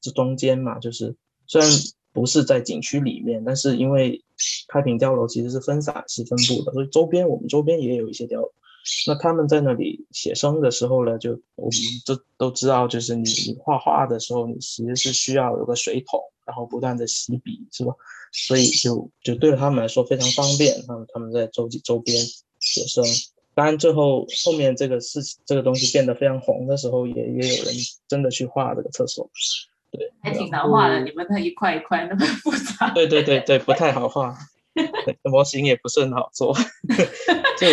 [0.00, 1.14] 这中间嘛，就是
[1.46, 1.70] 虽然
[2.12, 4.22] 不是在景区里面，但是因为
[4.68, 8.50] 开平碉楼其实是分散式分布的，所以周边我们周边也有一些碉楼。
[9.06, 13.28] 那他们在那里写生的时候呢，就我们都都知道，就是你
[13.62, 17.92] 画画的时候，你其实是需要有个水桶，然后不断的洗笔，是吧？
[18.32, 20.82] 所以就就对他们来说非常方便。
[20.86, 22.16] 他们他们在周周边
[22.58, 23.04] 写生，
[23.54, 27.74] 当然最后后面这个事情这个东西变得非常红的时候，也也有人
[28.08, 29.30] 真的去画这个厕所，
[29.90, 31.00] 对，还挺难画的。
[31.00, 34.36] 你们那一块一块那么复杂，对对对对，不太好画，
[35.24, 36.54] 模型也不是很好做，
[37.58, 37.66] 就。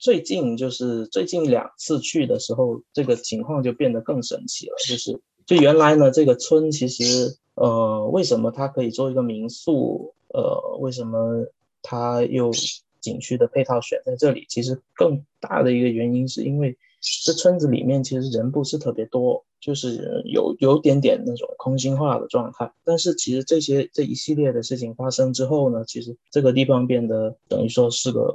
[0.00, 4.76] 最近就是最近两次去的时候，这个情况就变得更神奇了。
[4.86, 10.14] 就是就原来呢，这个村其实呃，为什么它可以做一个民宿？
[10.28, 11.44] 呃，为什么
[11.82, 12.52] 它又
[13.00, 14.46] 景区的配套选在这里？
[14.48, 16.78] 其实更大的一个原因是因为
[17.24, 19.44] 这村子里面其实人不是特别多。
[19.60, 28.32] 就是有有点点那种空心化的状态，但是其实这些这一系列的事情发生之后呢，其实这个地方变得等于说是个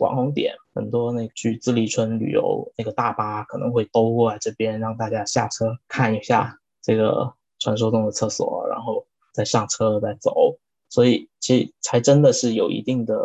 [0.00, 10.56] 网红点，很多那去自立村旅游那个大巴可能会兜过来这边，让大家下车看一下这个传说中的厕所，然后再上车再走，
[10.88, 13.16] 所以其实才真的是有一定的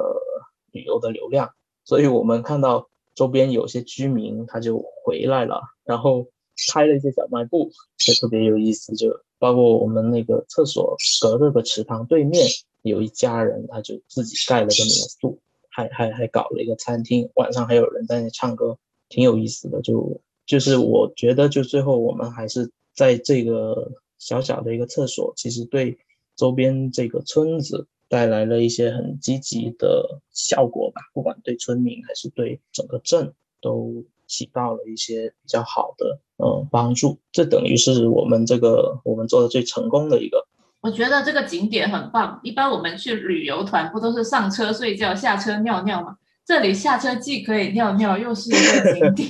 [0.72, 1.50] 旅游的流量。
[1.84, 6.28] 所以我们看到周边有些居民他就回来了，然后。
[6.74, 8.94] 开了一些小卖部，就特别有意思。
[8.94, 12.46] 就包括我们那个厕所隔着个池塘对面，
[12.82, 15.40] 有一家人，他就自己盖了个民宿，
[15.70, 19.82] 还还还搞了一个餐厅，晚上还有人在那唱歌，挺有意思的。
[19.82, 25.98] 就就是我觉得，就最后我们还是在这个小小的一个厕所，其实对
[26.36, 34.04] 周边这个村子带来了一些很积极的效果吧，不管对村民还是对整个镇都。
[34.32, 40.46] 起到了一些比较好的呃帮助，这等于是我们这个我们做的最成功的一个。
[40.82, 42.40] 我觉得这个景点很棒。
[42.44, 46.16] 一般我们去旅游团不都是上车睡觉，下车尿尿吗？
[46.46, 49.30] 这里下车既可以尿尿，又是一个景点，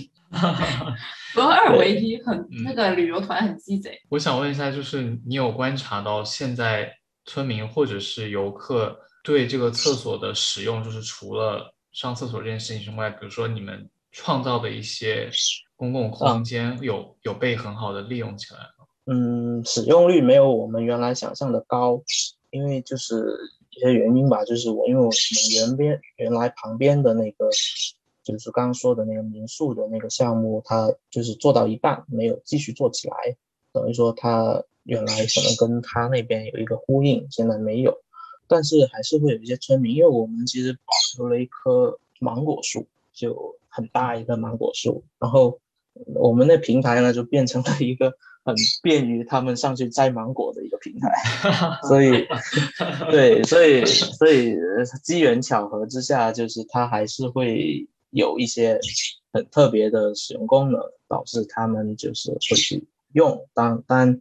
[1.33, 3.97] 合二为一，很那个旅游团很鸡贼。
[4.09, 6.91] 我想问一下，就是你有观察到现在
[7.29, 13.89] 村民或者是游客对这个厕所的使用，就是除了上厕所这件事情之外，比如说你们。
[14.11, 15.29] 创造的一些
[15.75, 18.85] 公共空间有有被很好的利用起来吗？
[19.05, 22.01] 嗯，使用率没有我们原来想象的高，
[22.49, 23.37] 因为就是
[23.69, 25.15] 一些原因吧，就是我因为我们
[25.53, 27.47] 原边原来旁边的那个
[28.23, 33.15] 就是刚刚说的那个民宿的那个项目，它就是做到一半没有继续做起来，
[33.73, 37.97] 等于说他原来可能跟他那边有一个呼应，现在没有，
[38.47, 43.55] 但是还是会有一些村民，因为我们其实保留了一棵芒果树，就。
[43.71, 45.59] 很大一个芒果树，然后
[46.15, 48.11] 我们的平台呢就变成了一个
[48.43, 51.13] 很便于他们上去摘芒果的一个平台，
[51.87, 52.27] 所以
[53.11, 54.55] 对，所以所以
[55.03, 58.79] 机缘巧合之下，就是它还是会有一些
[59.31, 62.83] 很特别的使用功能，导致他们就是会去
[63.13, 63.47] 用。
[63.53, 64.19] 当当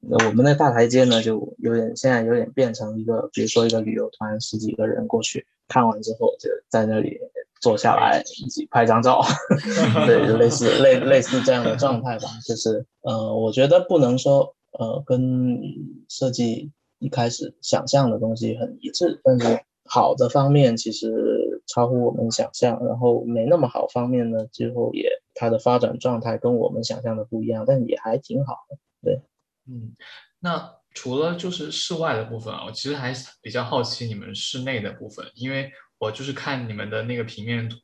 [0.00, 7.18] 我们的大台阶呢，就有点现在有点变成一个，比如说一个旅游团十几个人过去看完之后，就在那里
[7.60, 9.22] 坐下来一起拍张照，
[10.06, 12.28] 对，类似类类似这样的状态吧。
[12.46, 15.60] 就是呃，我觉得不能说呃跟
[16.08, 29.20] 设计一开始想象的东西很一致，但是好的方面其实超乎我们想象，然后没那么好方面呢，最后也它的发展状态跟我们想象的不一样，但也还挺好的，对。
[29.66, 29.94] 嗯，
[30.40, 37.78] 那除了就是室外的部分啊，我其实还比较好奇你们室内的部分，因为我就是看你们的那个平面图，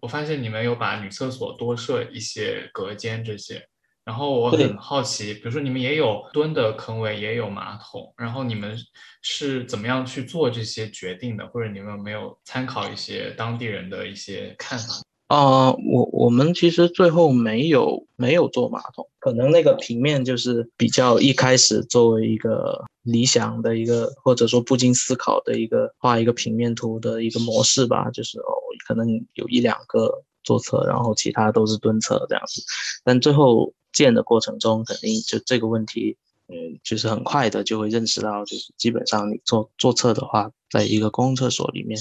[0.00, 3.68] 我发现你们有把女厕所多设一些隔间这些，
[4.08, 8.74] 然后我很好奇，比如说你们也有蹲的坑位，也有马桶，然后你们
[9.20, 15.02] 是怎么样去做这些决定的，或者你们有没有参考一些当地人的一些看法？
[15.26, 28.54] 啊，我我们其实最后没有没有做马桶，可能那个平面就是比较一开始作为一个理想的一个，或者说不经思考的一个画一个平面图的一个模式吧，就是哦，
[28.86, 32.62] 可能有一两个坐厕，然后其他都是蹲厕这样子，
[33.04, 36.16] 但最后建的过程中，肯定就这个问题，
[36.48, 41.98] 嗯，就是很快的就会认识到，就是基本上你做坐厕的话，在一个公共厕所里面，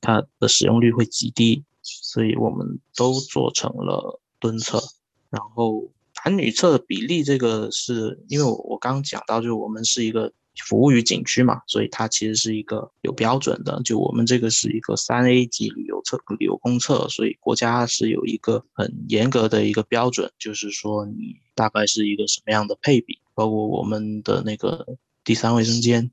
[0.00, 1.64] 它的使用率会极低。
[1.90, 4.78] 所以我们都做成了蹲厕，
[5.30, 5.88] 然后
[6.22, 10.30] 男女厕的比例，这个是因为我我刚讲到，就是我们是一个
[10.64, 24.86] 服务于景区嘛，所以它其实是一个有标准的，就我们这个是一个三 A 级旅游厕、旅游公厕，所以国家是有一个很严格的一个标准，就是说你大概是一个什么样的配比，包括我们的那个
[25.24, 26.10] 第三卫生间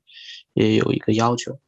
[0.54, 1.58] 也有一个要求，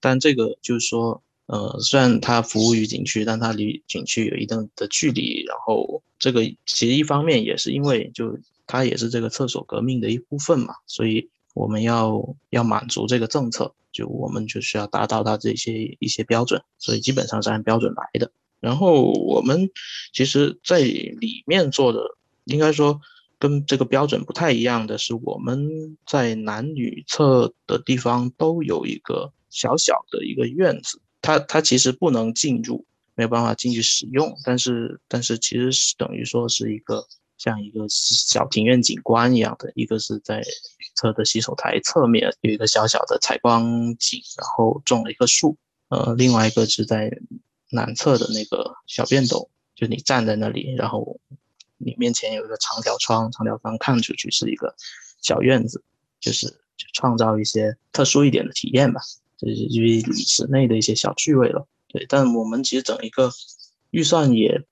[0.00, 1.22] 但这个就是说。
[1.50, 5.42] 呃，虽然它服务于景区，但它离景区有一定的距离。
[5.46, 18.30] 然后这个其实一方面也是因为，就它也是这个厕所革命的一部分嘛，所以我们要要满足这个政策，就我们就需要达到它这些一些标准，所以基本上是按标准来的。
[18.60, 19.68] 然后我们
[20.12, 22.00] 其实在里面做的，
[22.44, 23.00] 应该说
[23.40, 31.00] 跟这个标准不太一样的是，我们在男女厕的地方都有一个小小的一个院子。
[31.20, 32.84] 它它其实不能进入，
[33.16, 37.04] 没有办法进去使用，但是但是其实是等于说是一个
[37.38, 43.64] 像一个小庭院景观一样的，一个是在女厕的洗手台侧面有一个小小的采光
[43.96, 45.56] 井，然后种了一棵树，
[45.88, 47.10] 呃，另外一个是在
[47.70, 51.18] 南侧的那个小便斗，就你站在那里，然后
[51.78, 54.74] 你面前有一个长条窗，长条窗看出去是一个
[55.22, 55.82] 小院子，
[56.20, 56.60] 就是
[56.92, 59.00] 创造一些特殊一点的体验吧。
[59.36, 63.30] 就是因为室内的一些小趣味了，对，但我们其实整一个
[63.92, 64.64] 预算也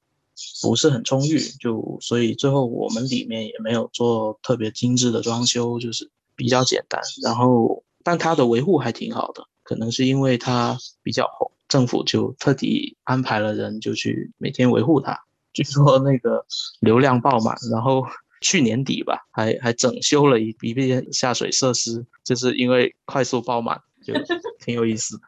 [0.63, 7.01] 不是很充裕，就所以最后我们里面也没有做特别精致的装修，就是比较简单。
[7.23, 15.19] 然后，但它的维护还挺好的，可能是因为它比较红，政府就特地安排了人就去每天维护它。
[15.53, 16.45] 据说那个
[16.81, 18.05] 流量爆满，然后
[18.43, 23.81] 去年底吧，还还整修了一一遍下水设施，就是因为快速爆满。
[24.05, 24.15] 就
[24.61, 25.23] 挺有意思的，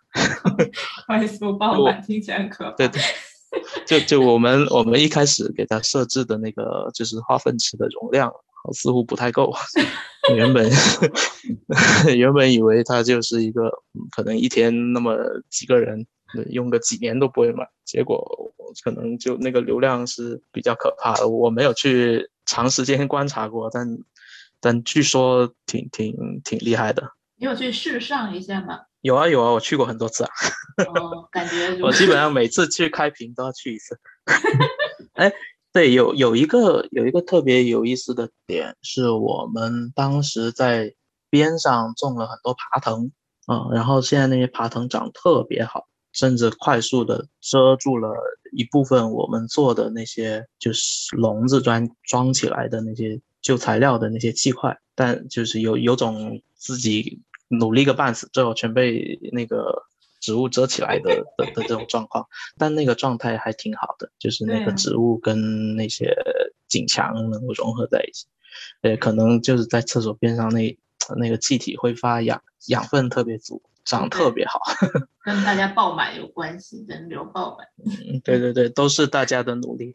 [1.09, 2.77] 快速爆满听起来很可怕。
[2.77, 3.03] 对对，
[3.87, 8.33] 就就我们我们一开始给它设置的那个就是化粪池的容量
[8.73, 9.53] 似乎不太够，
[10.37, 10.71] 原本
[12.17, 13.71] 原本以为它就是一个
[14.11, 15.17] 可能一天那么
[15.49, 16.07] 几个人
[16.51, 18.53] 用个几年都不会满，结果
[18.85, 21.27] 可能就那个流量是比较可怕的。
[21.27, 23.99] 我没有去长时间观察过，但
[24.61, 27.13] 但据说挺挺挺厉害的。
[27.37, 28.81] 你有去试上一下吗？
[29.03, 30.31] 有啊有啊，我去过很多次啊。
[30.87, 33.99] 哦，感觉 我基本上每次去开屏都要去一次。
[35.15, 35.33] 哎，
[35.73, 40.95] 对，有有一个有一个特别有意思的点，是我们当时在
[41.31, 43.11] 边上种了很多爬藤，
[43.47, 48.13] 嗯，然后现在那些爬藤长特别好，甚至快速的遮住了
[48.53, 57.21] 一部分我们做的那些就是笼子装装起来的那些旧材料的那些气块，但就是有有种自己。
[57.49, 59.85] 努力个半死，最后全被那个
[60.21, 62.27] 植物遮起来的的的这种状况，
[62.59, 66.15] 但那个状态还挺好的，就是那个植物跟那些
[66.69, 68.27] 景墙能够融合在一起。
[68.83, 70.77] 呃，可能就是在厕所边上那
[71.17, 74.61] 那个气体挥发养养分特别足，长特别好，
[75.25, 77.69] 跟大家爆满有关系，人流爆满。
[77.87, 79.95] 嗯，对对对，都是大家的努力。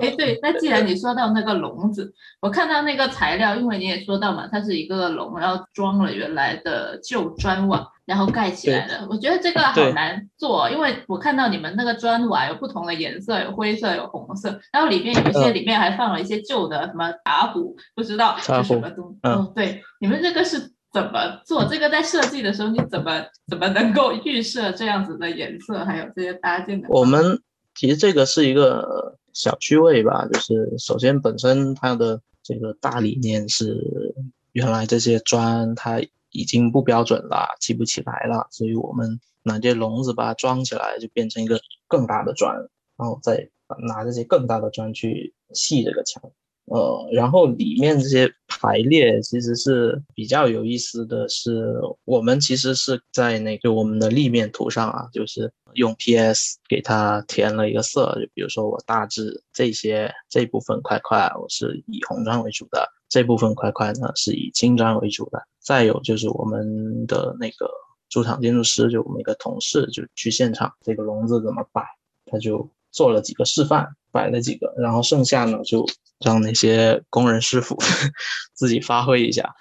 [0.00, 9.06] 哎，对，那既然你说到那个笼子，我看到那个材料，因为你也说到嘛，它是一个笼，然后装了原来的旧砖瓦，然后盖起来的。
[9.10, 19.18] 我觉得这个好难做，因为我看到你们那个砖瓦有不同的颜色，有灰色，有红色，然后里面有一些里面还放了一些旧的什么茶壶，不知道是什么东西。
[19.22, 21.64] 嗯，对，你们这个是怎么做？
[21.64, 26.88] 这个在设计的时候你怎么怎么能够预设这样子的颜色，还有这些搭建的？
[26.90, 27.40] 我们
[27.74, 29.17] 其实这个是一个。
[29.38, 34.12] 小趣味吧，就是首先本身它的这个大理念是，
[34.50, 42.52] 原来这些砖它已经不标准了，砌不起来了，所以我们拿这笼子把它装起来，就变成一个更大的砖，
[42.96, 43.48] 然后再
[43.86, 46.20] 拿这些更大的砖去砌这个墙。
[46.64, 51.72] 呃，然后里面这些排列其实是比较有意思的是，
[52.04, 65.42] 我们其实是在那个我们的立面图上啊，就是用 PS 给它填了一个色，就比如说我大致这些这部分块块我是以红砖为主的，这部分块块呢是以青砖为主的。
[65.60, 67.70] 再有就是我们的那个
[68.08, 71.82] 驻场建筑师，就我们一个同事就去现场，这个笼子怎么摆，
[72.26, 75.86] 他就做了几个示范，摆了几个，然后剩下呢就。
[76.26, 77.78] 让那些工人师傅
[78.52, 79.54] 自己发挥一下，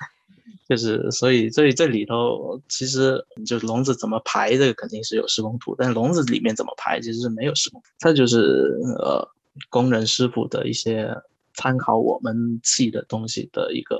[0.68, 9.26] 就是所以这这里头其实就是笼子怎么排，这个肯定是有施工图，但笼子里面怎么排其实是没有施工图，它就是呃
[9.70, 11.10] 工人师傅的一些
[11.54, 13.98] 参考我们砌的东西的一个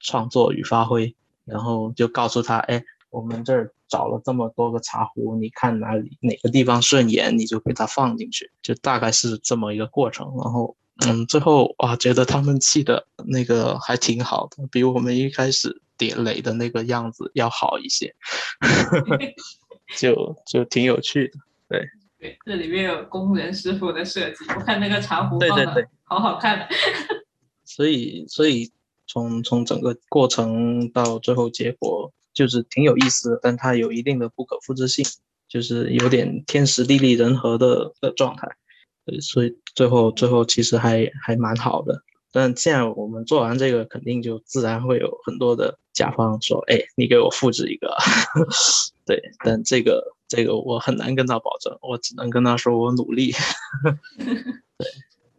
[0.00, 10.76] 创作与发挥，然后就告诉他，哎，我们这儿找了这么多个茶壶，你看哪里哪个地方顺眼，你就给它放进去，就大概是这么一个过程，然后。
[11.06, 18.14] 嗯，最后啊，觉得他们砌的那个还挺好的，比我们一开始叠垒的那个样子要好一些，
[20.00, 21.38] 就就挺有趣的。
[21.68, 21.86] 对
[22.18, 26.66] 对，这里面有工人师傅的设计，我看那个茶壶放的好好看。
[27.66, 28.72] 所以所以
[29.06, 35.04] 从从整个过程到最后结果，就是挺有意思的，但它有一定的不可复制性，
[35.48, 38.48] 就是有点天时地利人和的的状态。
[39.20, 42.02] 所以最后最后其实还还蛮好的，
[42.32, 47.94] 但现在我们做完这个，肯定就自然会有很多的甲方说：“哎，你给我复制一个。
[49.04, 53.32] ”对，但这个这个我很难跟他保证，我只能跟他说我努力。
[54.78, 54.86] 对，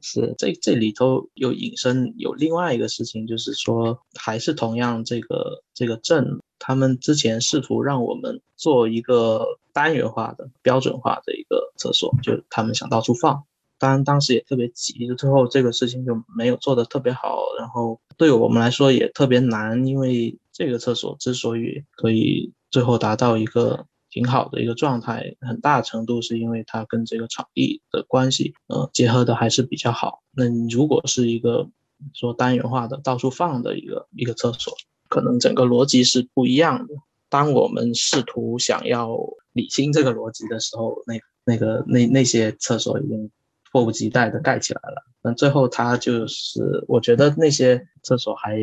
[0.01, 13.43] 是这这里头有引申有另外一个事情，就是说还是同样这个这个镇，他们之前试图让我们做一个单元化的标准化的一个厕所，就他们想到处放。
[13.81, 17.39] 当然，当时也特别急，就最后这个事情就没有做得特别好。
[17.57, 30.21] 然后对我们来说也特别难，因为这个厕所之所以可以最后达到一个挺好的一个状态，很大程度是因为它跟这个场地的关系，呃，结合的还是比较好。
[30.31, 31.67] 那你如果是一个
[32.13, 34.75] 说单元化的到处放的一个一个厕所，
[35.09, 36.93] 可能整个逻辑是不一样的。
[37.29, 39.17] 当我们试图想要
[39.53, 41.15] 理清这个逻辑的时候，那
[41.45, 43.31] 那个那那些厕所已经。
[43.71, 48.59] 迫不及待的盖起来了，那最后他就是，我觉得那些厕所还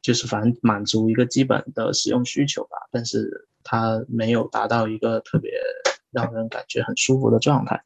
[0.00, 5.50] 就是反正满足一个基本的使用需求吧，但是它没有达到一个特别
[6.12, 7.82] 让人感觉很舒服的状态。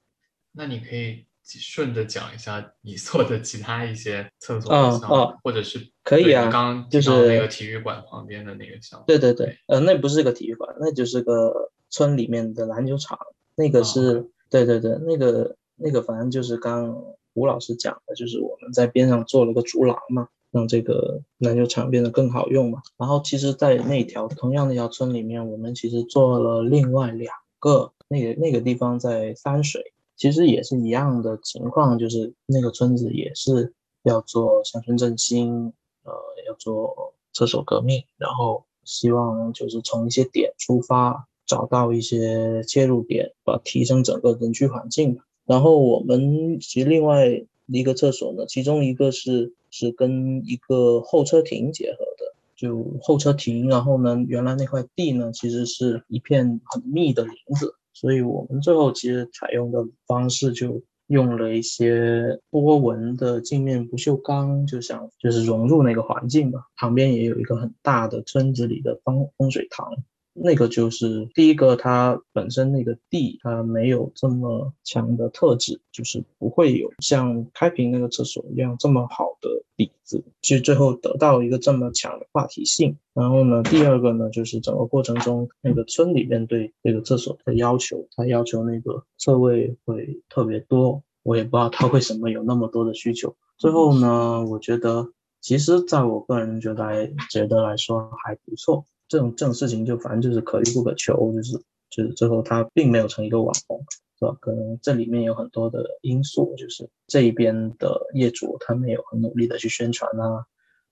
[0.52, 9.06] 那你可以顺着讲一下你做的其他一些厕所项目，或者是可以啊，刚就是那个体育馆旁边的那个项目。
[9.06, 13.18] 对对对，呃，那不是个体育馆，那就是个村里面的篮球场，
[13.54, 15.56] 那个是对对对，那个。
[15.78, 17.04] 那个反正就是刚
[17.34, 22.82] 吴老师讲的，就是我们在边上做了个竹廊嘛，让这个篮球场变得更好用嘛。
[22.96, 33.72] 然后其实，在那条同样那条村里面，我们其实做了另外两个，那个那个地方在三水，其实也是一样的情况，就是那个村子也是
[34.02, 35.72] 要做乡村振兴，
[36.02, 36.12] 呃，
[36.48, 45.24] 要做厕所革命，然后希望就是从一些点出发，找到一些切入点，把提升整个人居环境吧。
[45.48, 53.66] 然后我们其实另外一个厕所呢，其中一个是是跟一个候车亭结合的，就候车亭。
[53.66, 66.60] 然后呢，原来那块地呢，其实是一片很密的林子，所以我们最后其实采用的方式就用了一些波纹的镜面不锈钢，就想就是融入那个环境嘛。
[66.76, 69.94] 旁边也有一个很大的村子里的风风水塘。
[70.42, 82.96] 那个就是第一个，它本身那个地它没有这么强的特质，就是不会有像开平那个厕所一样这么好的底子，去最后得到一个这么强的话题性。
[83.14, 93.34] 然后呢，第二个呢，就是整个过程中那个村里面对这个厕所的要求，他要求那个厕位会特别多，我也不知道他为什么有那么多的需求。
[93.56, 95.08] 最后呢，我觉得
[95.40, 98.84] 其实在我个人觉得觉得来说还不错。
[99.08, 101.56] 这种这种事情就反正就是可遇不可求，就是
[101.90, 103.82] 就是最后他并没有成一个网红，
[104.18, 104.36] 是吧？
[104.40, 110.44] 可能这里面有很多的因素，就是这一边的业主他没有很努力的去宣传啊，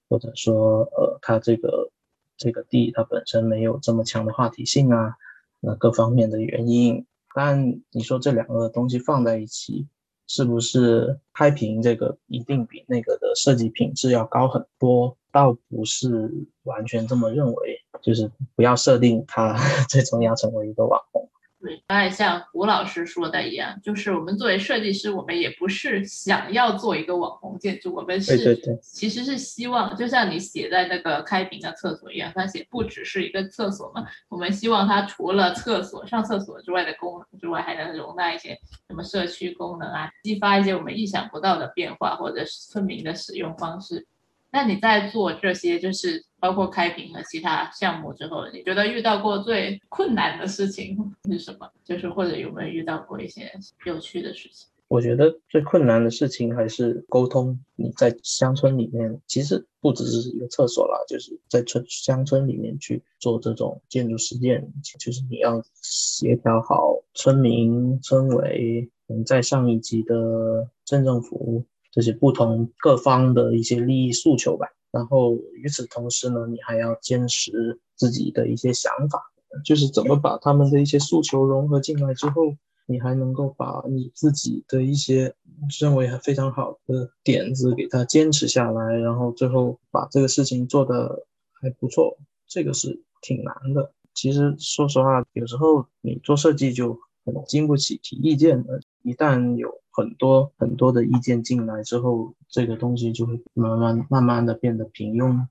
[0.09, 1.91] 或者说呃他这个
[2.37, 5.15] 这个地它本身没有这么强的话题性啊，
[5.61, 7.07] 那各方面的原因。
[7.35, 9.87] 但你说这两个东西放在一起。
[10.29, 15.17] 是不是开屏这个一定比那个的设计品质要高很多？
[15.37, 16.33] 倒不是
[16.63, 19.55] 完全这么认为，就是不要设定它
[19.87, 21.29] 最终要成为一个网红。
[21.61, 38.59] 对，当然像胡老师说的一样，就是我们作为设计师，我们也不是想要做一个网红建筑，我们是其实是希望，就像你写在那个开屏的厕所一样，它写不只是一个厕所嘛，我们希望它除了厕所上厕所之外的功能之外，还能容纳一些
[38.89, 44.07] 什么社区功能啊，激发一些我们意想不到的变化，或者是村民的使用方式。
[44.53, 50.97] 那你在做这些，就是包括开屏和其他项目之后，你觉得遇到过最困难的事情
[51.31, 51.71] 是什么？
[51.85, 53.53] 就是或者有没有遇到过一些
[53.85, 54.69] 有趣的事情？
[54.89, 57.59] 我觉得最困难的事情还是沟通。
[57.75, 71.65] 你在乡村里面，其实不只是一个厕所啦，就是在村乡村里面去做这种建筑实践，就是你要协调好村民、村委，嗯，在上一级的镇政府。
[71.97, 79.19] 这些不同各方的一些利益诉求吧，然后与此同时呢，你还要坚持自己的一些想法，
[79.65, 85.35] 就是怎么把他们的一些诉求融合进来之后，你还能够把你自己的一些
[85.81, 91.25] 认为非常好的点子给它坚持下来，然后最后把这个事情做得
[91.55, 93.91] 还不错，这个是挺难的。
[94.13, 99.81] 其实说实话，有时候你做设计就很经不起提意见的，一旦有。
[99.97, 105.47] 很多很多的意见进来之后，这个东西就会慢慢慢慢的变得平庸。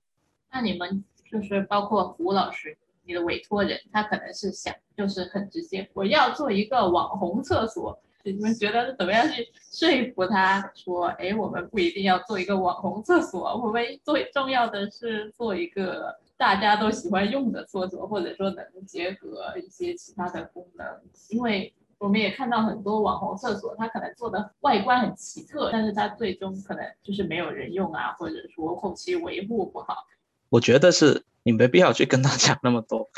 [0.51, 7.97] 那你们就是包括胡老师，你的委托人，他可能是想就是很直接，我要做一个网红厕所。
[8.24, 20.86] 你们觉得怎么样去说服他说，哎，我们不一定要做一个网红厕所，我们最重要的是做一个大家都喜欢用的厕所，或者说能结合一些其他的功能，
[21.32, 21.74] 因为。
[22.06, 30.06] 我们也看到很多网红厕所，它可能做的外观很奇特，但是它最终可能就是没有人用啊，或者说后期维护不好。
[30.49, 33.10] 我觉得是你没必要去跟他讲那么多，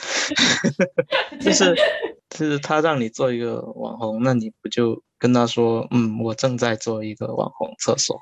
[1.41, 1.75] 就是
[2.29, 8.21] 就是他让你做一个网红，那你不就跟他说，嗯，我正在做一个网红厕所，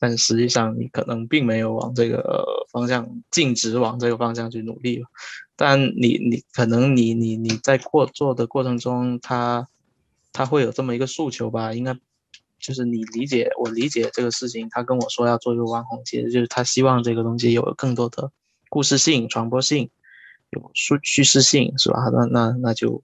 [0.00, 5.06] 但实际上你可能并没有往这个方向径直往这个方向去努力了。
[5.54, 9.68] 但你你可能你你你在过做的过程中，他。
[10.38, 11.74] 他会有这么一个诉求吧？
[11.74, 11.92] 应该
[12.60, 14.68] 就是你理解我理解这个事情。
[14.70, 18.30] 他跟我说要做一个网红，其实就是他希望这个东西有更多的
[18.68, 19.90] 故事性、传播性，
[20.50, 22.08] 有叙叙事性，是吧？
[22.12, 23.02] 那那那就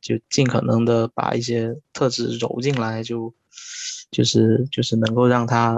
[0.00, 3.34] 就尽可能的把一些特质揉进来，就
[4.10, 5.74] 就是就是能够让他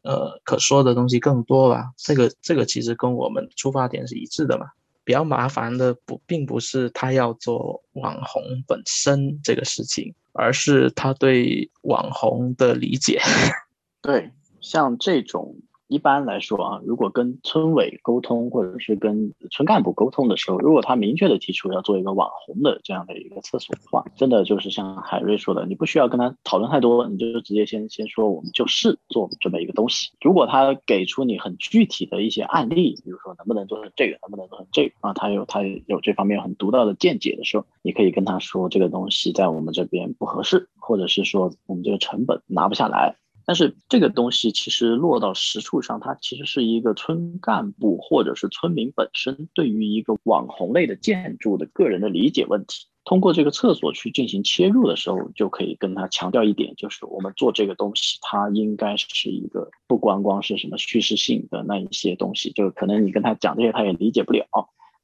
[0.00, 1.92] 呃可说的东西更多吧。
[1.98, 4.68] 这个这个其实跟我们出发点是一致的嘛。
[5.02, 13.20] 比较麻烦的不并不是他要做网红本身这个事情，而是他对网红的理解。
[14.02, 15.56] 对，像这种。
[15.90, 30.12] 一般来说啊，如果跟村委沟通，或者是跟村干部沟通的时候，如果他明确的提出要做一个网红的这样的一个厕所的话，真的就是像海瑞说的，你不需要跟他讨论太多，你就直接先先说我们就是做这么一个东西。
[30.20, 43.16] 如果他给出你很具体的一些案例，比如说能不能做成这个，能不能做成这个啊，他有他有这方面很独到的见解的时候，你可以跟他说这个东西在我们这边不合适，或者是说我们这个成本拿不下来。
[43.50, 52.86] 但是这个东西其实落到实处上，它其实是一个村干部或者是村民本身对于一个网红类的建筑的个人的理解问题。
[53.02, 64.46] 通过这个厕所去进行切入的时候，就可以跟他强调一点，就是我们做这个东西，它应该是一个不光光是什么叙事性的那一些东西，就可能你跟他讲这些他也理解不了，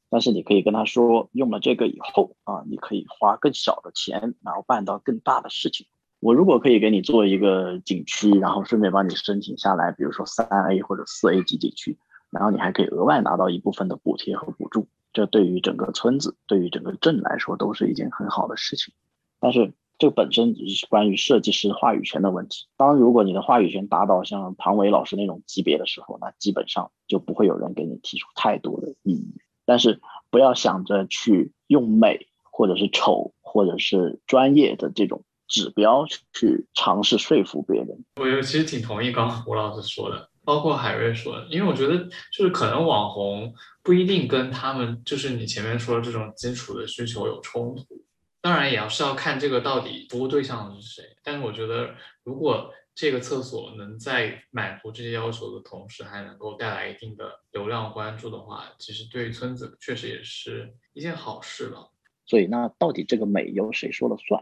[0.09, 5.89] 但是你可以跟他说，用了这个以后啊，你可以花更小的钱，然后办到更大的事情。
[6.21, 11.99] 我如果可以给你做一个景区，然后顺便帮你申请下来，比如说三 A 或者四 A 级景区，
[12.31, 18.95] 然后你还可以额外拿到一部分的补贴和补助，这对于整个村子、对于整个镇来说都是一件很好的事情。
[19.39, 22.67] 但是这本身只是关于设计师话语权的问题。
[22.77, 29.35] 当如果你的话语权达到像庞伟老师那种级别的时候，那基本上就不会有人给你提出太多的异议。
[29.65, 30.01] 但是
[30.31, 38.05] 不要想着去用美或者是丑或者是专业的这种指标去尝试说服别人。
[38.17, 40.31] 我其实挺同意刚刚胡老师说的。
[40.45, 41.99] 包括海瑞说的，因为我觉得
[42.33, 48.05] 就是可能网红不一定跟他们就是你前面说的这种基础的需求有冲突，
[48.41, 51.05] 当然也要是要看这个到底服务对象是谁。
[51.25, 51.93] 但是我觉得
[52.23, 61.91] 如果这个厕所能在满足这些要求的同时，还能够带来一定的流量关注的话，其实对于村子确实也是一件好事了。
[62.25, 64.41] 所以那到底这个美由谁说了算？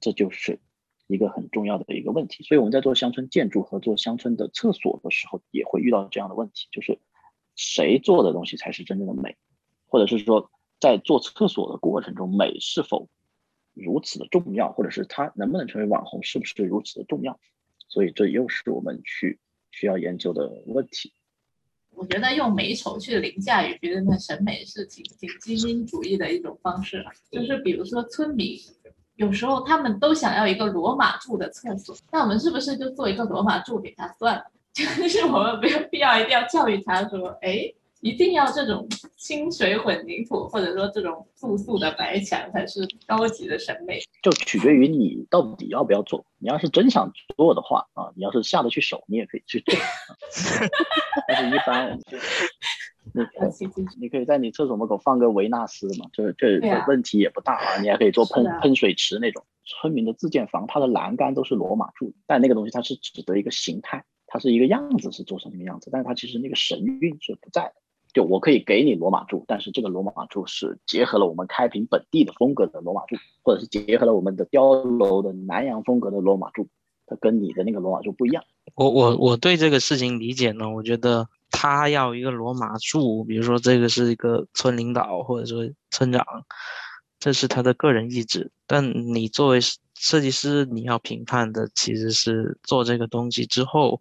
[0.00, 0.58] 这就是。
[1.12, 7.00] 一个很重要的一个问题，所以我们在做乡村建筑和做乡村的厕所的时候，也会遇到这样的问题，就是
[7.56, 9.36] 谁做的东西才是真正的美，
[9.88, 13.08] 或者是说在做厕所的过程中，美是否
[13.74, 17.40] 如此的重要，或者是它能不能成为网红，是不是如此的重要？
[17.88, 19.40] 所以这又是我们去
[19.72, 21.12] 需要研究的问题。
[21.90, 28.56] 我觉得用美丑去凌驾于别人的审美是挺挺精英主义的一种方式就是比如说村民。
[29.20, 34.42] 有时候他们都想要一个罗马柱的厕所，那我们是不是就做一个罗马柱给他算了？
[34.72, 44.00] 就是我们没有必要一定要教育他说，哎，一定要这种清水混凝土，或者说这种素素的白墙才是高级的审美。
[44.22, 46.24] 就取决于你到底要不要做。
[46.38, 49.78] 你要是真想做的话啊，你要是下得去手，你也可以去做。
[51.28, 51.98] 但是一般。
[53.12, 53.22] 你
[54.00, 57.80] 你可以在你厕所门口放个维纳斯嘛，这这问题也不大啊。
[57.80, 59.44] 你还可以做喷喷水池那种。
[59.64, 67.74] 村民的自建房，它的栏杆都是罗马柱，但那个东西它是指的一个形态，它是一个样子是做成那个样子，但是它其实那个神韵是不在的。
[68.12, 76.66] 就我可以给你罗马柱，但是这个罗马柱是结合了我们开平本地的风格的罗马柱，或者是结合了我们的碉楼的南洋风格的罗马柱，
[77.06, 78.42] 它跟你的那个罗马柱不一样。
[78.74, 81.28] 我我我对这个事情理解呢，我觉得。
[81.50, 86.24] 他要一个罗马柱，比如说这个是一个村领导或者说村长，
[87.18, 88.50] 这是他的个人意志。
[88.66, 88.84] 但
[89.14, 89.60] 你作为
[89.94, 94.00] 设计师，你要评判的其实是做这个东西之后，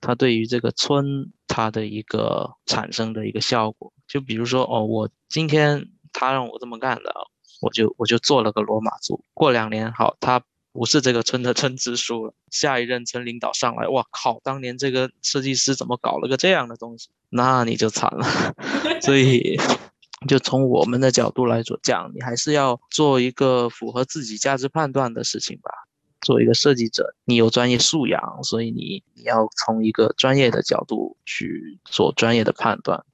[0.00, 3.92] 他对于这个村他的一个产生的一个效果。
[4.06, 7.12] 就比如说哦，我今天他让我这么干的，
[7.60, 9.24] 我就我就做了个罗马柱。
[9.34, 10.42] 过两年好，他。
[10.72, 14.40] 不是这个村的村支书了，下一任村领导上来，哇靠！
[14.44, 17.08] 当年这个设计师怎么搞了个这样的东西？
[17.28, 18.54] 那你就惨了。
[19.02, 19.58] 所以，
[20.28, 25.70] 就从我们的角度来说讲，你还是要做一个符合自己价值判断的事情吧。
[26.20, 33.04] 做一个设计者，你有专业素养，所以你你要从一个专业的角度去做专业的判断。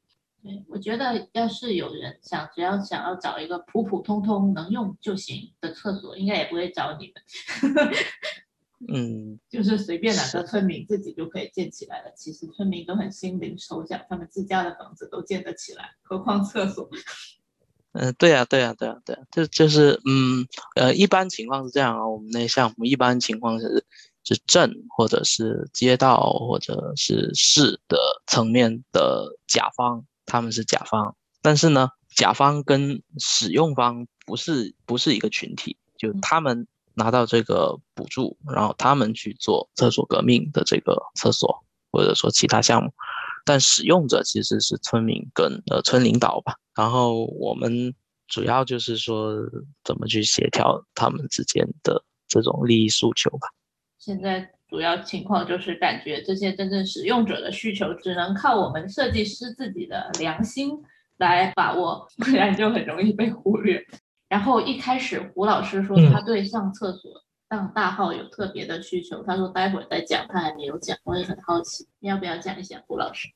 [0.68, 7.92] 我觉得，要是有人想，只要想要找一个普普通通能用就行的厕所，应该也不会找你们。
[8.92, 12.12] 嗯，就是随便哪个村民自己就可以建起来了。
[12.14, 16.88] 其实村民都很心灵手巧，他们自家的房子都建得起来，何况厕所？
[17.92, 22.07] 嗯，对呀，对呀，对呀，对呀，就就是，嗯，呃，一般情况是这样啊。
[22.07, 23.86] 我们那项目一般情况是
[24.22, 30.05] 是镇或者是街道或者是市的层面的甲方。
[30.27, 42.93] 他们是甲方，但是呢，甲方跟使用方不是不是一个群体，就他们拿到这个补助，然后他们去做厕所革命的这个厕所，或者说其他项目，
[43.45, 46.57] 但使用者其实是村民跟呃村领导吧。
[46.74, 47.95] 然后我们
[48.27, 49.35] 主要就是说
[49.85, 53.49] 怎么去协调他们之间的这种利益诉求吧。
[53.99, 54.55] 现在。
[54.68, 60.82] 主要情况就是感觉这些真正使用者的需求只能靠我们设计师自己的良心
[61.18, 63.86] 来把握，不然就很容易被忽略。
[64.28, 67.12] 然后一开始胡老师说他对上厕所
[67.48, 73.28] 上大号有特别的需求，他说待会儿再讲，他还没有讲，我也很好奇，你要不要讲一下胡老师？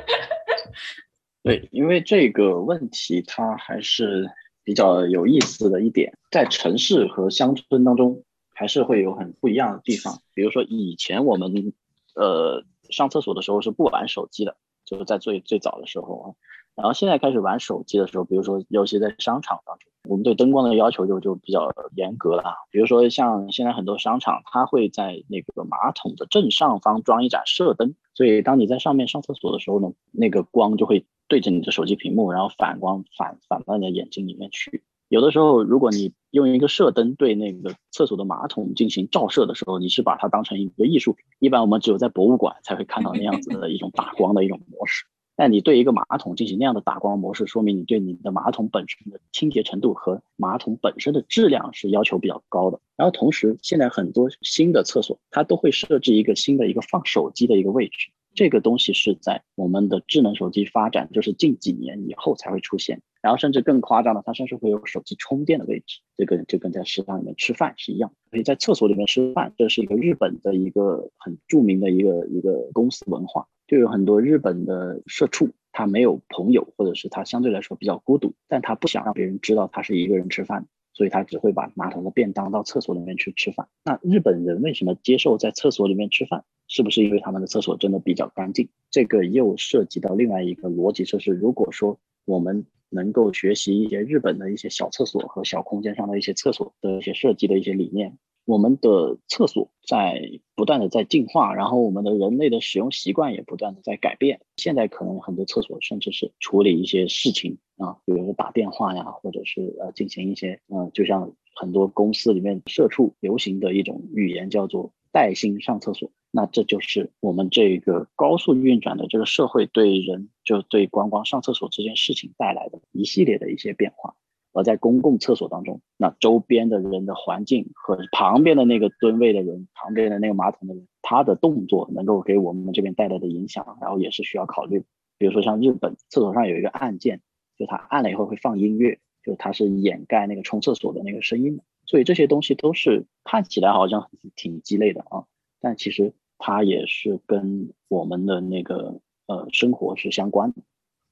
[1.42, 4.30] 对，因为这个问题它还是
[4.62, 8.22] 比较有意思的一点，在城市和乡村当中。
[8.58, 11.74] 还是会有很不一样的地方，比如说以前我们，
[12.14, 14.56] 呃，上厕所的时候是不玩手机的，
[14.86, 16.26] 就是在最最早的时候啊，
[16.74, 34.82] 然后现在开始玩手机的时候，比如说尤其在商场当中，我们对灯光的要求就就比较严格了啊，比如说像现在很多商场，它会在那个马桶的正上方装一盏射灯，所以当你在上面上厕所的时候呢，那个光就会对着你的手机屏幕，然后反光反反到你的眼睛里面去。
[35.08, 41.24] 有的时候，如果你用一个射灯对那个厕所的马桶进行照射的时候，你是把它当成一个艺术品。
[41.38, 45.04] 一般我们只有在博物馆才会看到那样子的一种打光的一种模式。
[45.38, 52.80] 但你对一个马桶进行那样的打光模式，说明你对你的马桶本身的清洁程度和马桶本身的质量是要求比较高的。
[52.96, 58.10] 然后同时，现在很多新的厕所它都会设置一个新的一个放手机的一个位置。
[58.36, 63.00] 这个东西是在我们的智能手机发展，就是近几年以后才会出现。
[63.22, 66.00] 然后甚至更夸张的，它甚至会有手机充电的位置。
[66.16, 68.12] 这个就跟在食堂里面吃饭是一样。
[68.30, 73.48] 所以在厕所里面吃饭，这是一个日本的一个很著名的一个一个公司文化。
[73.66, 80.68] 就有很多日本的社畜，他没有朋友，或者是他相对来说比较孤独，但他不想让别人知道他是一个人吃饭。
[80.96, 83.68] 所以他只会把马桶的便当到厕所里面去吃饭。
[83.84, 86.42] 那日本人为什么接受在厕所里面吃饭？
[86.68, 88.70] 是不是因为他们的厕所真的比较干净？
[88.90, 98.16] 这个又涉及到另外一个逻辑，就是如果说我们能够学习一些日本的一些小厕所和小空间上的一些厕所的一些设计的一些理念。
[98.46, 104.40] 我们的厕所在不断的在进化，然后我们的人类的使用习惯也不断的在改变。
[104.56, 116.12] 现在可能很多厕所甚至是处理一些事情啊，比如说打电话呀，或者是呃进行一些嗯，就像很多公司里面社畜流行的一种语言叫做带薪上厕所。
[116.30, 124.14] 那这就是我们这个高速运转的这个社会对人就对光光上厕所这件事情带来的一系列的一些变化。
[124.56, 134.84] 而在公共厕所当中，那周边的人的环境和旁边的那个蹲位的人、旁边的那个马桶的人，他的动作能够给我们这边带来的影响，然后也是需要考虑。
[135.18, 137.20] 比如说像日本厕所上有一个按键，
[137.58, 141.60] 就它按了以后会放音乐，就它是掩盖那个冲厕所的那个声音。
[141.84, 145.26] 所以这些东西都是看起来好像挺鸡肋的啊，
[145.60, 150.62] 但其实它也是跟我们的那个呃生活是相关的。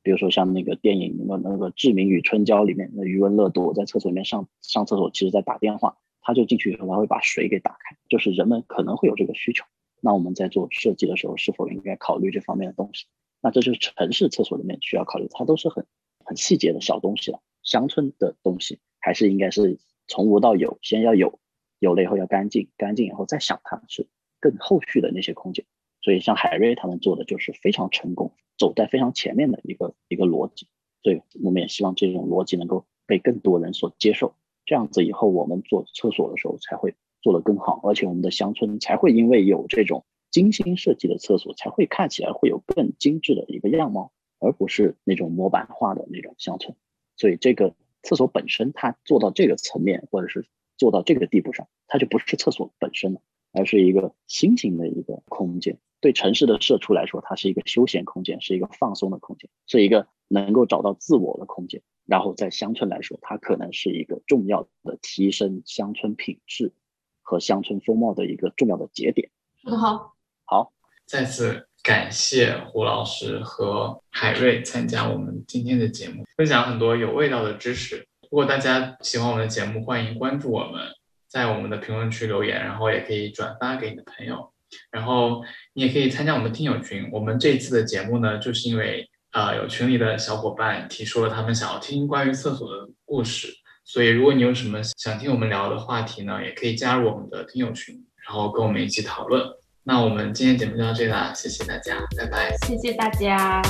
[0.05, 9.65] 比如说像那个电影那那个《志明与春娇》里面，那余文乐躲在厕所里面上上厕所，其实在打电话，他就进去以后，他会把水给打开，就是人们可能会有这个需求。
[10.01, 13.07] 那我们在做设计的时候，是否应该考虑这方面的东西？
[13.41, 15.87] 那这就是城市厕所里面需要考虑，它都是很
[16.23, 17.41] 很细节的小东西了。
[17.63, 21.41] 乡村的东西还是应该是从无到有，先要有，
[21.79, 24.07] 有了以后要干净，干净以后再想它是
[24.39, 25.65] 更后续的那些空间。
[26.05, 30.69] 所以像海瑞他们做的就是非常成功，走在非常前面的一个一个逻辑。
[31.03, 34.35] 所以我们也希望这种逻辑能够被更多人所接受，
[34.67, 46.77] 这样子以后我们做厕所的时候才会做得更好，而且我们的乡村才会因为有这种精心设计的厕所，才会看起来会有更精致的一个样貌，而不是那种模板化的那种乡村。
[47.17, 50.45] 所以这个厕所本身它做到这个层面，或者是
[50.77, 53.21] 做到这个地步上，它就不是厕所本身了，
[53.53, 55.79] 而是一个新型的一个空间。
[56.05, 61.81] 对城市的社畜来说，它是一个休闲空间，是一个放松的空间，是一个能够找到自我的空间。
[62.05, 66.75] 然后在乡村来说，它可能是一个重要的提升乡村品质
[67.23, 69.31] 和乡村风貌的一个重要的节点。
[69.63, 70.15] 说得好，
[70.45, 70.73] 好，
[71.07, 78.07] 再次感谢胡老师和海瑞参加我们今天的节目，分享很多有味道的知识。
[78.31, 80.83] 如果大家喜欢我们的节目，欢迎关注我们，
[81.29, 84.53] 在我们的评论区留言，然后也可以转发给你的朋友。
[84.91, 85.43] 然后
[85.75, 87.09] 你也可以参加我们的听友群。
[87.13, 93.49] 我们这次的节目呢，就是因为啊有群里的小伙伴提出了他们想要听关于厕所的故事，
[93.85, 97.95] 所以如果你有什么想听我们聊的话题呢，也可以加入我们的听友群，
[98.27, 99.43] 然后跟我们一起讨论。
[99.87, 102.57] 那我们今天节目就到这里啦，谢谢大家，拜拜。
[102.67, 103.61] 谢谢大家，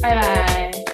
[0.00, 0.85] 拜拜。